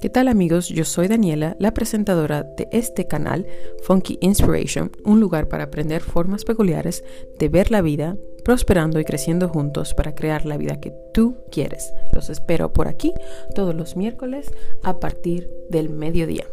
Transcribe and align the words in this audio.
¿Qué 0.00 0.08
tal 0.08 0.28
amigos? 0.28 0.70
Yo 0.70 0.86
soy 0.86 1.08
Daniela, 1.08 1.56
la 1.58 1.74
presentadora 1.74 2.42
de 2.42 2.70
este 2.72 3.06
canal 3.06 3.46
Funky 3.82 4.16
Inspiration, 4.22 4.90
un 5.04 5.20
lugar 5.20 5.46
para 5.48 5.64
aprender 5.64 6.00
formas 6.00 6.44
peculiares 6.44 7.04
de 7.38 7.50
ver 7.50 7.70
la 7.70 7.82
vida, 7.82 8.16
prosperando 8.42 8.98
y 8.98 9.04
creciendo 9.04 9.50
juntos 9.50 9.92
para 9.92 10.14
crear 10.14 10.46
la 10.46 10.56
vida 10.56 10.80
que 10.80 10.94
tú 11.12 11.36
quieres. 11.52 11.92
Los 12.14 12.30
espero 12.30 12.72
por 12.72 12.88
aquí 12.88 13.12
todos 13.54 13.74
los 13.74 13.94
miércoles 13.94 14.50
a 14.82 15.00
partir 15.00 15.50
del 15.68 15.90
mediodía. 15.90 16.46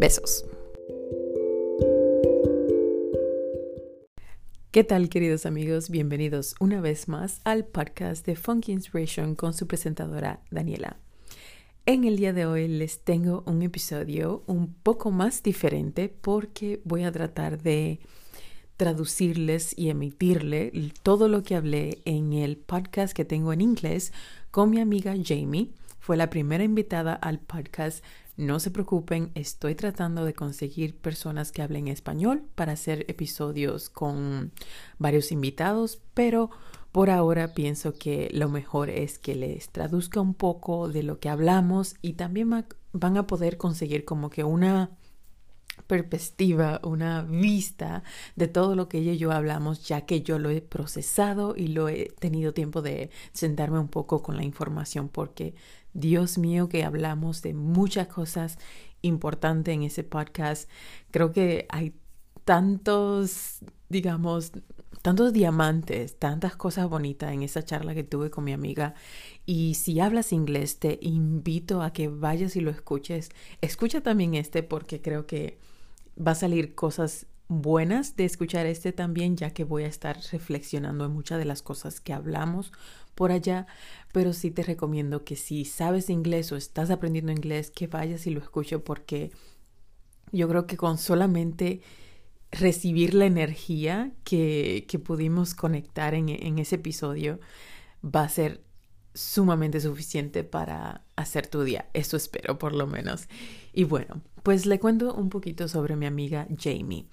Besos. 0.00 0.44
¿Qué 4.72 4.82
tal 4.82 5.08
queridos 5.08 5.46
amigos? 5.46 5.90
Bienvenidos 5.90 6.56
una 6.58 6.80
vez 6.80 7.06
más 7.06 7.40
al 7.44 7.66
podcast 7.66 8.26
de 8.26 8.34
Funky 8.34 8.72
Inspiration 8.72 9.36
con 9.36 9.54
su 9.54 9.68
presentadora 9.68 10.40
Daniela. 10.50 10.98
En 11.86 12.04
el 12.04 12.16
día 12.16 12.32
de 12.32 12.46
hoy 12.46 12.68
les 12.68 13.00
tengo 13.00 13.42
un 13.46 13.62
episodio 13.62 14.44
un 14.46 14.74
poco 14.74 15.10
más 15.10 15.42
diferente 15.42 16.08
porque 16.08 16.80
voy 16.84 17.04
a 17.04 17.12
tratar 17.12 17.62
de 17.62 18.00
traducirles 18.76 19.76
y 19.76 19.88
emitirle 19.88 20.72
todo 21.02 21.28
lo 21.28 21.42
que 21.42 21.56
hablé 21.56 22.02
en 22.04 22.32
el 22.32 22.58
podcast 22.58 23.14
que 23.14 23.24
tengo 23.24 23.52
en 23.52 23.62
inglés 23.62 24.12
con 24.50 24.70
mi 24.70 24.78
amiga 24.80 25.14
Jamie. 25.24 25.70
Fue 25.98 26.16
la 26.16 26.30
primera 26.30 26.64
invitada 26.64 27.14
al 27.14 27.40
podcast 27.40 28.04
no 28.40 28.58
se 28.58 28.70
preocupen, 28.70 29.32
estoy 29.34 29.74
tratando 29.74 30.24
de 30.24 30.32
conseguir 30.32 30.96
personas 30.96 31.52
que 31.52 31.60
hablen 31.60 31.88
español 31.88 32.42
para 32.54 32.72
hacer 32.72 33.04
episodios 33.08 33.90
con 33.90 34.52
varios 34.98 35.30
invitados, 35.30 36.00
pero 36.14 36.48
por 36.92 37.10
ahora 37.10 37.54
pienso 37.54 37.94
que 37.94 38.28
lo 38.32 38.48
mejor 38.48 38.90
es 38.90 39.18
que 39.18 39.34
les 39.34 39.68
traduzca 39.70 40.20
un 40.20 40.34
poco 40.34 40.88
de 40.88 41.02
lo 41.02 41.20
que 41.20 41.28
hablamos 41.28 41.94
y 42.02 42.14
también 42.14 42.50
van 42.92 43.16
a 43.16 43.26
poder 43.26 43.56
conseguir 43.56 44.04
como 44.04 44.30
que 44.30 44.44
una 44.44 44.90
perspectiva, 45.86 46.80
una 46.84 47.22
vista 47.22 48.02
de 48.36 48.48
todo 48.48 48.74
lo 48.74 48.88
que 48.88 48.98
ella 48.98 49.12
y 49.12 49.18
yo 49.18 49.32
hablamos, 49.32 49.86
ya 49.86 50.02
que 50.02 50.22
yo 50.22 50.38
lo 50.38 50.50
he 50.50 50.60
procesado 50.60 51.54
y 51.56 51.68
lo 51.68 51.88
he 51.88 52.12
tenido 52.18 52.52
tiempo 52.52 52.82
de 52.82 53.10
sentarme 53.32 53.78
un 53.78 53.88
poco 53.88 54.22
con 54.22 54.36
la 54.36 54.44
información, 54.44 55.08
porque 55.08 55.54
Dios 55.92 56.38
mío 56.38 56.68
que 56.68 56.84
hablamos 56.84 57.42
de 57.42 57.54
muchas 57.54 58.08
cosas 58.08 58.58
importantes 59.02 59.74
en 59.74 59.82
ese 59.82 60.04
podcast. 60.04 60.68
Creo 61.10 61.32
que 61.32 61.66
hay 61.70 61.94
tantos, 62.44 63.58
digamos, 63.88 64.52
tantos 65.02 65.32
diamantes, 65.32 66.18
tantas 66.18 66.56
cosas 66.56 66.88
bonitas 66.88 67.32
en 67.32 67.42
esa 67.42 67.64
charla 67.64 67.94
que 67.94 68.04
tuve 68.04 68.30
con 68.30 68.44
mi 68.44 68.52
amiga. 68.52 68.94
Y 69.46 69.74
si 69.74 70.00
hablas 70.00 70.32
inglés, 70.32 70.78
te 70.78 70.98
invito 71.00 71.82
a 71.82 71.92
que 71.92 72.08
vayas 72.08 72.56
y 72.56 72.60
lo 72.60 72.70
escuches. 72.70 73.30
Escucha 73.60 74.02
también 74.02 74.34
este 74.34 74.62
porque 74.62 75.00
creo 75.00 75.26
que 75.26 75.58
va 76.18 76.32
a 76.32 76.36
salir 76.36 76.74
cosas 76.74 77.26
buenas 77.48 78.14
de 78.14 78.26
escuchar 78.26 78.66
este 78.66 78.92
también, 78.92 79.36
ya 79.36 79.50
que 79.50 79.64
voy 79.64 79.82
a 79.82 79.88
estar 79.88 80.20
reflexionando 80.30 81.04
en 81.04 81.12
muchas 81.12 81.38
de 81.38 81.44
las 81.44 81.62
cosas 81.62 82.00
que 82.00 82.12
hablamos 82.12 82.72
por 83.16 83.32
allá, 83.32 83.66
pero 84.12 84.32
sí 84.32 84.52
te 84.52 84.62
recomiendo 84.62 85.24
que 85.24 85.34
si 85.34 85.64
sabes 85.64 86.10
inglés 86.10 86.52
o 86.52 86.56
estás 86.56 86.90
aprendiendo 86.90 87.32
inglés, 87.32 87.70
que 87.70 87.88
vayas 87.88 88.26
y 88.26 88.30
lo 88.30 88.40
escuches 88.40 88.80
porque 88.80 89.32
yo 90.30 90.48
creo 90.48 90.66
que 90.66 90.76
con 90.76 90.96
solamente 90.96 91.80
recibir 92.52 93.14
la 93.14 93.26
energía 93.26 94.12
que, 94.24 94.84
que 94.88 94.98
pudimos 94.98 95.54
conectar 95.54 96.14
en, 96.14 96.28
en 96.28 96.58
ese 96.58 96.76
episodio 96.76 97.40
va 98.04 98.22
a 98.22 98.28
ser 98.28 98.62
sumamente 99.14 99.80
suficiente 99.80 100.44
para 100.44 101.02
hacer 101.16 101.46
tu 101.46 101.62
día. 101.62 101.88
Eso 101.92 102.16
espero 102.16 102.58
por 102.58 102.74
lo 102.74 102.86
menos. 102.86 103.28
Y 103.72 103.84
bueno, 103.84 104.20
pues 104.42 104.66
le 104.66 104.78
cuento 104.78 105.14
un 105.14 105.28
poquito 105.28 105.68
sobre 105.68 105.96
mi 105.96 106.06
amiga 106.06 106.46
Jamie. 106.58 107.06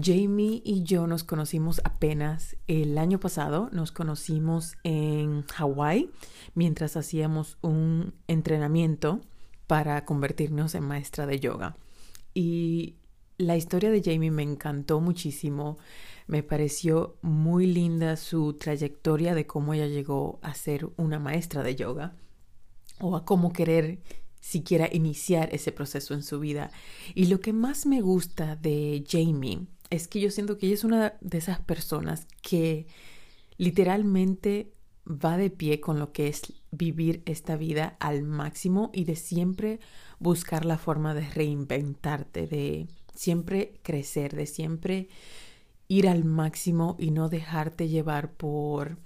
Jamie 0.00 0.62
y 0.64 0.82
yo 0.82 1.06
nos 1.06 1.24
conocimos 1.24 1.80
apenas 1.84 2.56
el 2.66 2.98
año 2.98 3.18
pasado, 3.18 3.68
nos 3.72 3.90
conocimos 3.90 4.76
en 4.84 5.42
Hawái 5.46 6.10
mientras 6.54 6.96
hacíamos 6.96 7.58
un 7.62 8.14
entrenamiento 8.28 9.20
para 9.66 10.04
convertirnos 10.04 10.74
en 10.74 10.84
maestra 10.84 11.26
de 11.26 11.40
yoga. 11.40 11.76
Y 12.34 12.96
la 13.38 13.56
historia 13.56 13.90
de 13.90 14.02
Jamie 14.02 14.32
me 14.32 14.42
encantó 14.42 15.00
muchísimo, 15.00 15.78
me 16.26 16.42
pareció 16.42 17.16
muy 17.22 17.66
linda 17.66 18.16
su 18.16 18.54
trayectoria 18.54 19.34
de 19.34 19.46
cómo 19.46 19.74
ella 19.74 19.86
llegó 19.86 20.40
a 20.42 20.54
ser 20.54 20.90
una 20.96 21.20
maestra 21.20 21.62
de 21.62 21.76
yoga 21.76 22.16
o 23.00 23.16
a 23.16 23.24
cómo 23.24 23.52
querer 23.52 24.00
siquiera 24.40 24.88
iniciar 24.92 25.48
ese 25.52 25.72
proceso 25.72 26.14
en 26.14 26.22
su 26.22 26.40
vida. 26.40 26.72
Y 27.14 27.26
lo 27.26 27.40
que 27.40 27.52
más 27.52 27.86
me 27.86 28.00
gusta 28.00 28.56
de 28.56 29.04
Jamie 29.08 29.66
es 29.90 30.08
que 30.08 30.20
yo 30.20 30.30
siento 30.30 30.58
que 30.58 30.66
ella 30.66 30.74
es 30.74 30.84
una 30.84 31.14
de 31.20 31.38
esas 31.38 31.60
personas 31.60 32.26
que 32.42 32.88
literalmente 33.56 34.72
va 35.06 35.36
de 35.36 35.50
pie 35.50 35.80
con 35.80 35.98
lo 35.98 36.12
que 36.12 36.28
es 36.28 36.42
vivir 36.70 37.22
esta 37.24 37.56
vida 37.56 37.96
al 38.00 38.24
máximo 38.24 38.90
y 38.92 39.04
de 39.04 39.16
siempre 39.16 39.80
buscar 40.18 40.64
la 40.64 40.76
forma 40.76 41.14
de 41.14 41.28
reinventarte, 41.30 42.46
de 42.46 42.88
siempre 43.18 43.80
crecer, 43.82 44.36
de 44.36 44.46
siempre 44.46 45.08
ir 45.88 46.08
al 46.08 46.24
máximo 46.24 46.94
y 47.00 47.10
no 47.10 47.28
dejarte 47.28 47.88
llevar 47.88 48.30
por 48.32 48.96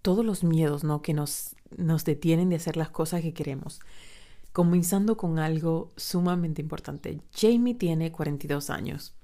todos 0.00 0.24
los 0.24 0.44
miedos 0.44 0.82
¿no? 0.82 1.02
que 1.02 1.12
nos, 1.12 1.54
nos 1.76 2.06
detienen 2.06 2.48
de 2.48 2.56
hacer 2.56 2.78
las 2.78 2.88
cosas 2.88 3.20
que 3.20 3.34
queremos. 3.34 3.80
Comenzando 4.52 5.18
con 5.18 5.38
algo 5.38 5.92
sumamente 5.96 6.62
importante. 6.62 7.20
Jamie 7.34 7.74
tiene 7.74 8.10
42 8.12 8.70
años 8.70 9.14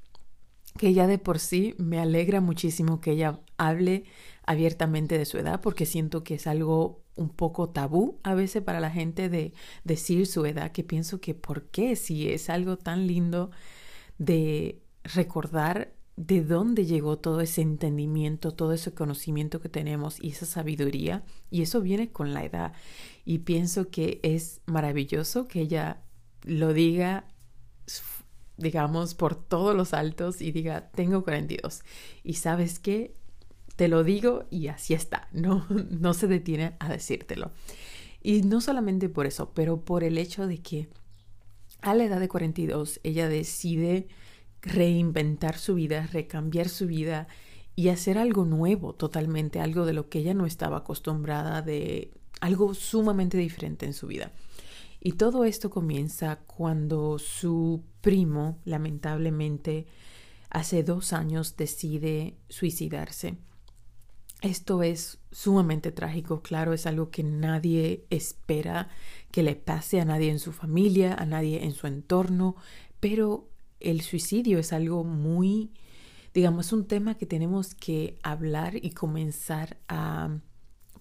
que 0.76 0.92
ya 0.92 1.06
de 1.06 1.18
por 1.18 1.38
sí 1.38 1.74
me 1.78 2.00
alegra 2.00 2.40
muchísimo 2.40 3.00
que 3.00 3.12
ella 3.12 3.40
hable 3.58 4.04
abiertamente 4.44 5.16
de 5.16 5.24
su 5.24 5.38
edad 5.38 5.60
porque 5.60 5.86
siento 5.86 6.24
que 6.24 6.34
es 6.34 6.46
algo 6.46 7.04
un 7.16 7.28
poco 7.28 7.68
tabú 7.68 8.18
a 8.24 8.34
veces 8.34 8.62
para 8.62 8.80
la 8.80 8.90
gente 8.90 9.28
de 9.28 9.54
decir 9.84 10.26
su 10.26 10.44
edad, 10.46 10.72
que 10.72 10.82
pienso 10.82 11.20
que 11.20 11.32
por 11.34 11.66
qué 11.66 11.94
si 11.94 12.28
es 12.28 12.50
algo 12.50 12.76
tan 12.76 13.06
lindo 13.06 13.52
de 14.18 14.82
recordar 15.02 15.94
de 16.16 16.42
dónde 16.42 16.86
llegó 16.86 17.18
todo 17.18 17.40
ese 17.40 17.60
entendimiento, 17.60 18.52
todo 18.52 18.72
ese 18.72 18.94
conocimiento 18.94 19.60
que 19.60 19.68
tenemos 19.68 20.22
y 20.22 20.30
esa 20.30 20.46
sabiduría, 20.46 21.24
y 21.50 21.62
eso 21.62 21.80
viene 21.80 22.10
con 22.10 22.32
la 22.32 22.44
edad. 22.44 22.72
Y 23.24 23.38
pienso 23.38 23.90
que 23.90 24.20
es 24.22 24.60
maravilloso 24.66 25.48
que 25.48 25.60
ella 25.60 26.02
lo 26.44 26.72
diga 26.72 27.26
digamos, 28.56 29.14
por 29.14 29.34
todos 29.34 29.74
los 29.74 29.94
altos 29.94 30.40
y 30.40 30.52
diga, 30.52 30.90
tengo 30.94 31.24
42. 31.24 31.82
Y 32.22 32.34
sabes 32.34 32.78
qué, 32.78 33.14
te 33.76 33.88
lo 33.88 34.04
digo 34.04 34.46
y 34.50 34.68
así 34.68 34.94
está, 34.94 35.28
no, 35.32 35.66
no 35.68 36.14
se 36.14 36.26
detiene 36.26 36.74
a 36.78 36.88
decírtelo. 36.88 37.50
Y 38.22 38.42
no 38.42 38.60
solamente 38.60 39.08
por 39.08 39.26
eso, 39.26 39.52
pero 39.54 39.84
por 39.84 40.02
el 40.02 40.16
hecho 40.16 40.46
de 40.46 40.58
que 40.58 40.88
a 41.80 41.94
la 41.94 42.04
edad 42.04 42.20
de 42.20 42.28
42 42.28 43.00
ella 43.02 43.28
decide 43.28 44.08
reinventar 44.62 45.58
su 45.58 45.74
vida, 45.74 46.06
recambiar 46.06 46.68
su 46.68 46.86
vida 46.86 47.28
y 47.76 47.88
hacer 47.88 48.18
algo 48.18 48.44
nuevo 48.44 48.94
totalmente, 48.94 49.60
algo 49.60 49.84
de 49.84 49.92
lo 49.92 50.08
que 50.08 50.20
ella 50.20 50.34
no 50.34 50.46
estaba 50.46 50.78
acostumbrada, 50.78 51.60
de 51.62 52.12
algo 52.40 52.74
sumamente 52.74 53.36
diferente 53.36 53.86
en 53.86 53.92
su 53.92 54.06
vida. 54.06 54.32
Y 55.00 55.12
todo 55.12 55.44
esto 55.44 55.70
comienza 55.70 56.36
cuando 56.46 57.18
su 57.18 57.84
primo, 58.00 58.58
lamentablemente, 58.64 59.86
hace 60.50 60.82
dos 60.82 61.12
años 61.12 61.56
decide 61.56 62.38
suicidarse. 62.48 63.36
Esto 64.40 64.82
es 64.82 65.18
sumamente 65.30 65.90
trágico, 65.90 66.42
claro, 66.42 66.72
es 66.72 66.86
algo 66.86 67.10
que 67.10 67.22
nadie 67.22 68.06
espera 68.10 68.88
que 69.34 69.42
le 69.42 69.56
pase 69.56 70.00
a 70.00 70.04
nadie 70.04 70.30
en 70.30 70.38
su 70.38 70.52
familia, 70.52 71.12
a 71.12 71.26
nadie 71.26 71.64
en 71.64 71.72
su 71.72 71.88
entorno, 71.88 72.54
pero 73.00 73.48
el 73.80 74.00
suicidio 74.00 74.60
es 74.60 74.72
algo 74.72 75.02
muy, 75.02 75.72
digamos, 76.32 76.72
un 76.72 76.86
tema 76.86 77.16
que 77.16 77.26
tenemos 77.26 77.74
que 77.74 78.16
hablar 78.22 78.76
y 78.76 78.90
comenzar 78.90 79.76
a 79.88 80.38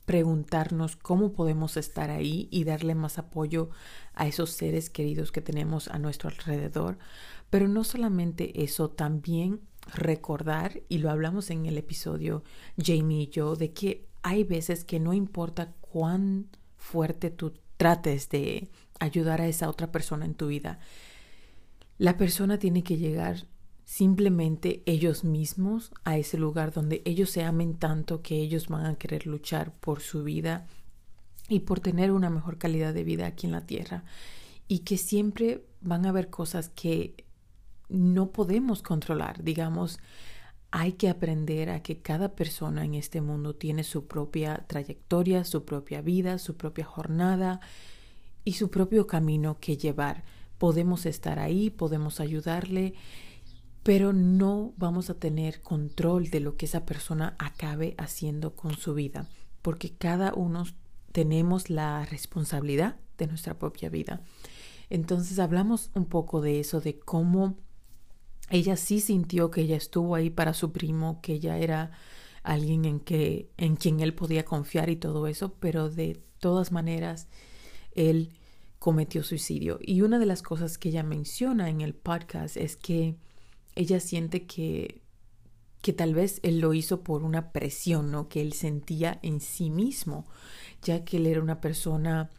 preguntarnos 0.05 0.95
cómo 0.95 1.33
podemos 1.33 1.77
estar 1.77 2.09
ahí 2.09 2.47
y 2.49 2.63
darle 2.63 2.95
más 2.95 3.19
apoyo 3.19 3.69
a 4.15 4.25
esos 4.25 4.49
seres 4.49 4.89
queridos 4.89 5.31
que 5.31 5.41
tenemos 5.41 5.87
a 5.89 5.99
nuestro 5.99 6.31
alrededor. 6.31 6.97
Pero 7.51 7.67
no 7.67 7.83
solamente 7.83 8.63
eso, 8.63 8.89
también 8.89 9.61
recordar, 9.93 10.81
y 10.89 10.97
lo 10.97 11.11
hablamos 11.11 11.51
en 11.51 11.67
el 11.67 11.77
episodio 11.77 12.43
Jamie 12.83 13.25
y 13.25 13.27
yo, 13.27 13.55
de 13.55 13.73
que 13.73 14.07
hay 14.23 14.43
veces 14.43 14.85
que 14.85 14.99
no 14.99 15.13
importa 15.13 15.75
cuán 15.81 16.47
fuerte 16.77 17.29
tú 17.29 17.53
trates 17.77 18.29
de 18.29 18.69
ayudar 18.99 19.41
a 19.41 19.47
esa 19.47 19.69
otra 19.69 19.91
persona 19.91 20.25
en 20.25 20.35
tu 20.35 20.47
vida, 20.47 20.79
la 21.97 22.17
persona 22.17 22.57
tiene 22.57 22.83
que 22.83 22.97
llegar 22.97 23.47
simplemente 23.85 24.81
ellos 24.85 25.23
mismos 25.23 25.91
a 26.03 26.17
ese 26.17 26.37
lugar 26.37 26.71
donde 26.71 27.01
ellos 27.05 27.29
se 27.29 27.43
amen 27.43 27.75
tanto 27.75 28.21
que 28.21 28.37
ellos 28.37 28.67
van 28.67 28.85
a 28.85 28.95
querer 28.95 29.27
luchar 29.27 29.73
por 29.73 30.01
su 30.01 30.23
vida 30.23 30.65
y 31.49 31.59
por 31.61 31.79
tener 31.79 32.11
una 32.11 32.29
mejor 32.29 32.57
calidad 32.57 32.93
de 32.93 33.03
vida 33.03 33.27
aquí 33.27 33.47
en 33.47 33.51
la 33.51 33.65
tierra. 33.65 34.03
y 34.67 34.79
que 34.79 34.97
siempre 34.97 35.65
van 35.81 36.05
a 36.05 36.09
haber 36.09 36.29
cosas 36.29 36.69
que 36.69 37.25
no 37.89 38.31
podemos 38.31 38.81
controlar. 38.81 39.43
Digamos, 39.43 39.99
hay 40.75 40.93
que 40.93 41.07
aprender 41.07 41.69
a 41.69 41.83
que 41.83 42.01
cada 42.01 42.33
persona 42.33 42.83
en 42.83 42.95
este 42.95 43.21
mundo 43.21 43.53
tiene 43.53 43.83
su 43.83 44.07
propia 44.07 44.65
trayectoria, 44.65 45.45
su 45.45 45.65
propia 45.65 46.01
vida, 46.01 46.39
su 46.39 46.57
propia 46.57 46.83
jornada 46.83 47.59
y 48.43 48.53
su 48.53 48.71
propio 48.71 49.05
camino 49.05 49.59
que 49.59 49.77
llevar. 49.77 50.23
Podemos 50.57 51.05
estar 51.05 51.37
ahí, 51.37 51.69
podemos 51.69 52.19
ayudarle, 52.19 52.95
pero 53.83 54.13
no 54.13 54.73
vamos 54.75 55.11
a 55.11 55.19
tener 55.19 55.61
control 55.61 56.31
de 56.31 56.39
lo 56.39 56.57
que 56.57 56.65
esa 56.65 56.87
persona 56.87 57.35
acabe 57.37 57.93
haciendo 57.99 58.55
con 58.55 58.75
su 58.75 58.95
vida, 58.95 59.27
porque 59.61 59.91
cada 59.91 60.33
uno 60.33 60.65
tenemos 61.11 61.69
la 61.69 62.03
responsabilidad 62.05 62.95
de 63.19 63.27
nuestra 63.27 63.59
propia 63.59 63.89
vida. 63.89 64.21
Entonces 64.89 65.37
hablamos 65.37 65.91
un 65.93 66.05
poco 66.05 66.41
de 66.41 66.59
eso, 66.59 66.81
de 66.81 66.97
cómo 66.97 67.57
ella 68.53 68.77
sí 68.77 68.99
sintió 68.99 69.49
que 69.49 69.61
ella 69.61 69.75
estuvo 69.75 70.13
ahí 70.13 70.29
para 70.29 70.53
su 70.53 70.71
primo, 70.71 71.21
que 71.21 71.33
ella 71.33 71.57
era 71.57 71.89
alguien 72.43 72.85
en, 72.85 72.99
que, 72.99 73.49
en 73.57 73.75
quien 73.75 73.99
él 73.99 74.13
podía 74.13 74.45
confiar 74.45 74.91
y 74.91 74.95
todo 74.95 75.25
eso, 75.25 75.55
pero 75.59 75.89
de 75.89 76.21
todas 76.37 76.71
maneras 76.71 77.27
él 77.95 78.29
cometió 78.77 79.23
suicidio. 79.23 79.79
Y 79.81 80.01
una 80.01 80.19
de 80.19 80.27
las 80.27 80.43
cosas 80.43 80.77
que 80.77 80.89
ella 80.89 81.01
menciona 81.01 81.67
en 81.71 81.81
el 81.81 81.95
podcast 81.95 82.55
es 82.55 82.77
que 82.77 83.15
ella 83.73 83.99
siente 83.99 84.45
que, 84.45 85.01
que 85.81 85.91
tal 85.91 86.13
vez 86.13 86.39
él 86.43 86.59
lo 86.59 86.75
hizo 86.75 87.01
por 87.01 87.23
una 87.23 87.53
presión, 87.53 88.11
¿no? 88.11 88.29
Que 88.29 88.41
él 88.41 88.53
sentía 88.53 89.17
en 89.23 89.41
sí 89.41 89.71
mismo, 89.71 90.27
ya 90.83 91.03
que 91.03 91.17
él 91.17 91.25
era 91.25 91.41
una 91.41 91.59
persona, 91.59 92.29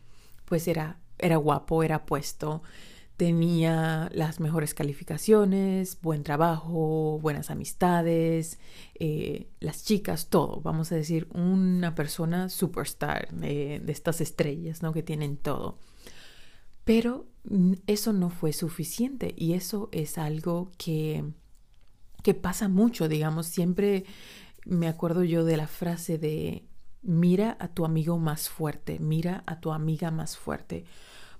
pues 0.44 0.68
era, 0.68 1.00
era 1.18 1.38
guapo, 1.38 1.82
era 1.82 2.06
puesto, 2.06 2.62
tenía 3.16 4.10
las 4.12 4.40
mejores 4.40 4.74
calificaciones, 4.74 6.00
buen 6.00 6.24
trabajo, 6.24 7.18
buenas 7.20 7.50
amistades, 7.50 8.58
eh, 8.96 9.48
las 9.60 9.84
chicas, 9.84 10.28
todo, 10.28 10.60
vamos 10.62 10.90
a 10.90 10.96
decir, 10.96 11.28
una 11.32 11.94
persona 11.94 12.48
superstar 12.48 13.32
de, 13.32 13.82
estas 13.86 14.20
estrellas, 14.20 14.82
¿no? 14.82 14.92
Que 14.92 15.02
tienen 15.02 15.36
todo. 15.36 15.78
Pero 16.84 17.26
eso 17.86 18.12
no 18.12 18.30
fue 18.30 18.52
suficiente 18.52 19.32
y 19.36 19.52
eso 19.52 19.88
es 19.92 20.18
algo 20.18 20.72
que, 20.76 21.24
que 22.22 22.34
pasa 22.34 22.68
mucho, 22.68 23.08
digamos, 23.08 23.46
siempre 23.46 24.04
me 24.66 24.88
acuerdo 24.88 25.24
yo 25.24 25.44
de 25.44 25.56
la 25.56 25.66
frase 25.66 26.18
de 26.18 26.66
mira 27.02 27.56
a 27.60 27.68
tu 27.68 27.84
amigo 27.84 28.18
más 28.18 28.48
fuerte, 28.48 28.98
mira 28.98 29.44
a 29.46 29.60
tu 29.60 29.72
amiga 29.72 30.10
más 30.10 30.36
fuerte, 30.36 30.84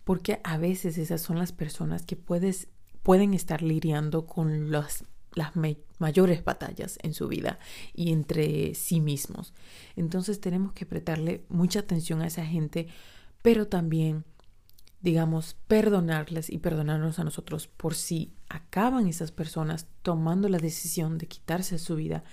porque 0.05 0.41
a 0.45 0.59
veces 0.59 0.99
esas 0.99 1.21
son 1.21 1.39
las 1.39 1.53
personas 1.53 2.05
que 2.05 2.17
puedes, 2.17 2.69
pueden 3.03 3.35
estar 3.35 3.63
lidiando 3.63 4.27
con 4.27 4.71
las 4.71 5.05
mayores 5.99 6.45
batallas 6.45 6.99
en 7.03 7.15
su 7.15 7.27
vida 7.29 7.59
y 7.93 8.13
entre 8.13 8.75
sí 8.75 9.01
mismos. 9.01 9.53
Entonces 9.97 10.41
tenemos 10.41 10.73
que 10.73 10.87
prestarle 10.87 11.45
mucha 11.49 11.81
atención 11.81 12.23
a 12.23 12.27
esa 12.27 12.47
gente, 12.47 12.89
pero 13.43 13.67
también 13.67 14.25
digamos, 15.05 15.59
perdonarles 15.69 16.49
y 16.49 16.57
perdonarnos 16.57 17.19
a 17.19 17.25
nosotros 17.25 17.67
por 17.67 17.95
si 17.95 18.33
acaban 18.49 19.07
esas 19.07 19.33
personas 19.33 19.87
tomando 20.01 20.49
la 20.49 20.57
decisión 20.57 21.19
de 21.19 21.29
quitarse 21.29 21.79
su 21.79 21.97
vida, 21.97 22.25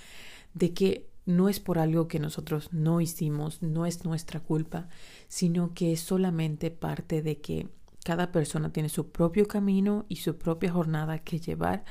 de 0.53 0.73
que 0.73 1.10
no 1.25 1.49
es 1.49 1.59
por 1.59 1.79
algo 1.79 2.07
que 2.07 2.19
nosotros 2.19 2.69
no 2.71 3.01
hicimos, 3.01 3.61
no 3.61 3.85
es 3.85 4.05
nuestra 4.05 4.39
culpa, 4.39 4.89
sino 5.27 5.73
que 5.73 5.93
es 5.93 5.99
solamente 6.01 6.71
parte 6.71 7.21
de 7.21 7.39
que 7.39 7.69
cada 8.03 8.31
persona 8.31 8.73
tiene 8.73 8.89
su 8.89 9.11
propio 9.11 9.47
camino 9.47 10.05
y 10.09 10.17
su 10.17 10.37
propia 10.37 10.71
jornada 10.71 11.19
que 11.19 11.39
llevar 11.39 11.85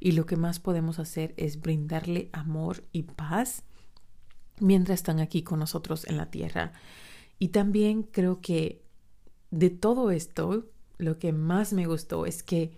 y 0.00 0.12
lo 0.12 0.26
que 0.26 0.36
más 0.36 0.60
podemos 0.60 0.98
hacer 0.98 1.34
es 1.36 1.60
brindarle 1.60 2.28
amor 2.32 2.84
y 2.92 3.02
paz 3.02 3.64
mientras 4.60 5.00
están 5.00 5.18
aquí 5.18 5.42
con 5.42 5.58
nosotros 5.58 6.06
en 6.06 6.16
la 6.16 6.30
tierra. 6.30 6.72
Y 7.38 7.48
también 7.48 8.04
creo 8.04 8.40
que 8.40 8.84
de 9.50 9.70
todo 9.70 10.10
esto, 10.10 10.66
lo 10.98 11.18
que 11.18 11.32
más 11.32 11.72
me 11.72 11.86
gustó 11.86 12.26
es 12.26 12.42
que 12.42 12.72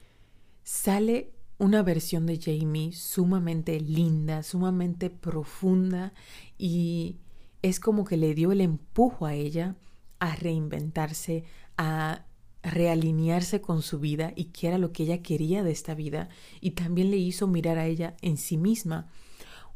sale 0.63 1.33
una 1.61 1.83
versión 1.83 2.25
de 2.25 2.41
Jamie 2.41 2.95
sumamente 2.95 3.79
linda, 3.81 4.43
sumamente 4.43 5.11
profunda 5.11 6.15
y 6.57 7.19
es 7.61 7.81
como 7.81 8.07
que 8.07 8.17
le 8.17 8.35
dio 8.35 8.51
el 8.51 8.63
empujo 8.63 9.27
a 9.27 9.35
ella 9.35 9.77
a 10.21 10.35
reinventarse, 10.37 11.45
a 11.77 12.25
realinearse 12.63 13.61
con 13.61 13.83
su 13.83 14.01
vida 14.01 14.33
y 14.35 14.45
qué 14.47 14.69
era 14.69 14.79
lo 14.79 14.93
que 14.93 15.03
ella 15.03 15.23
quería 15.23 15.63
de 15.63 15.71
esta 15.71 15.95
vida 15.95 16.31
y 16.63 16.71
también 16.71 17.11
le 17.11 17.19
hizo 17.19 17.47
mirar 17.47 17.77
a 17.77 17.87
ella 17.87 18.17
en 18.23 18.39
sí 18.39 18.57
misma. 18.57 19.11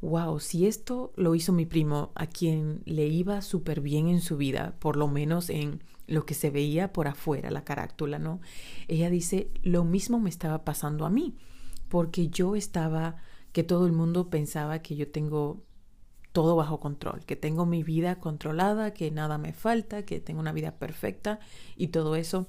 Wow, 0.01 0.41
si 0.41 0.67
esto 0.67 1.13
lo 1.17 1.35
hizo 1.35 1.53
mi 1.53 1.67
primo, 1.67 2.13
a 2.15 2.27
quien 2.27 2.81
le 2.87 3.07
iba 3.09 3.43
súper 3.43 3.83
bien 3.83 4.09
en 4.09 4.23
su 4.23 4.39
vida, 4.39 4.75
por 4.79 4.97
lo 4.97 5.07
menos 5.07 5.51
en 5.51 5.83
lo 6.07 6.25
que 6.25 6.33
se 6.33 6.49
veía 6.49 6.95
por 6.95 7.09
afuera, 7.09 7.51
la 7.51 7.65
carátula, 7.65 8.19
¿no? 8.19 8.41
Ella 8.89 9.11
dice, 9.11 9.51
lo 9.63 9.85
mismo 9.85 10.19
me 10.19 10.31
estaba 10.31 10.65
pasando 10.65 11.05
a 11.05 11.11
mí, 11.11 11.37
porque 11.95 12.29
yo 12.29 12.57
estaba, 12.57 13.19
que 13.53 13.63
todo 13.63 13.87
el 13.87 13.93
mundo 13.93 14.29
pensaba 14.29 14.81
que 14.81 14.97
yo 14.97 15.13
tengo 15.13 15.63
todo 16.33 16.57
bajo 16.57 16.81
control, 16.81 17.25
que 17.25 17.37
tengo 17.37 17.67
mi 17.67 17.85
vida 17.85 18.19
controlada, 18.19 18.93
que 18.93 19.13
nada 19.13 19.39
me 19.39 19.53
falta, 19.53 20.05
que 20.05 20.19
tengo 20.19 20.41
una 20.41 20.51
vida 20.51 20.73
perfecta 20.73 21.39
y 21.77 21.89
todo 21.89 22.17
eso. 22.17 22.49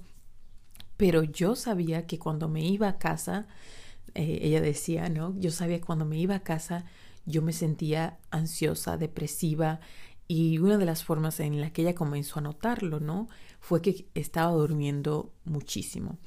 Pero 0.97 1.21
yo 1.21 1.56
sabía 1.56 2.07
que 2.07 2.18
cuando 2.18 2.50
me 2.50 2.65
iba 2.65 2.88
a 2.88 2.97
casa, 2.97 3.45
eh, 4.15 4.39
ella 4.42 4.62
decía, 4.62 5.09
¿no? 5.09 5.39
Yo 5.39 5.51
sabía 5.51 5.77
que 5.77 5.86
cuando 5.86 6.06
me 6.06 6.18
iba 6.18 6.33
a 6.33 6.44
casa, 6.44 6.86
yo 7.27 7.44
me 7.44 7.53
sentía 7.53 8.18
ansiosa, 8.31 8.98
depresiva, 8.98 9.80
y 10.27 10.57
una 10.57 10.80
de 10.80 10.86
las 10.86 11.03
formas 11.03 11.39
en 11.39 11.62
la 11.62 11.71
que 11.71 11.83
ella 11.83 11.94
comenzó 11.94 12.39
a 12.39 12.41
notarlo, 12.41 13.00
¿no? 13.00 13.30
Fue 13.59 13.83
que 13.83 14.07
estaba 14.15 14.53
durmiendo 14.53 15.36
muchísimo. 15.44 16.18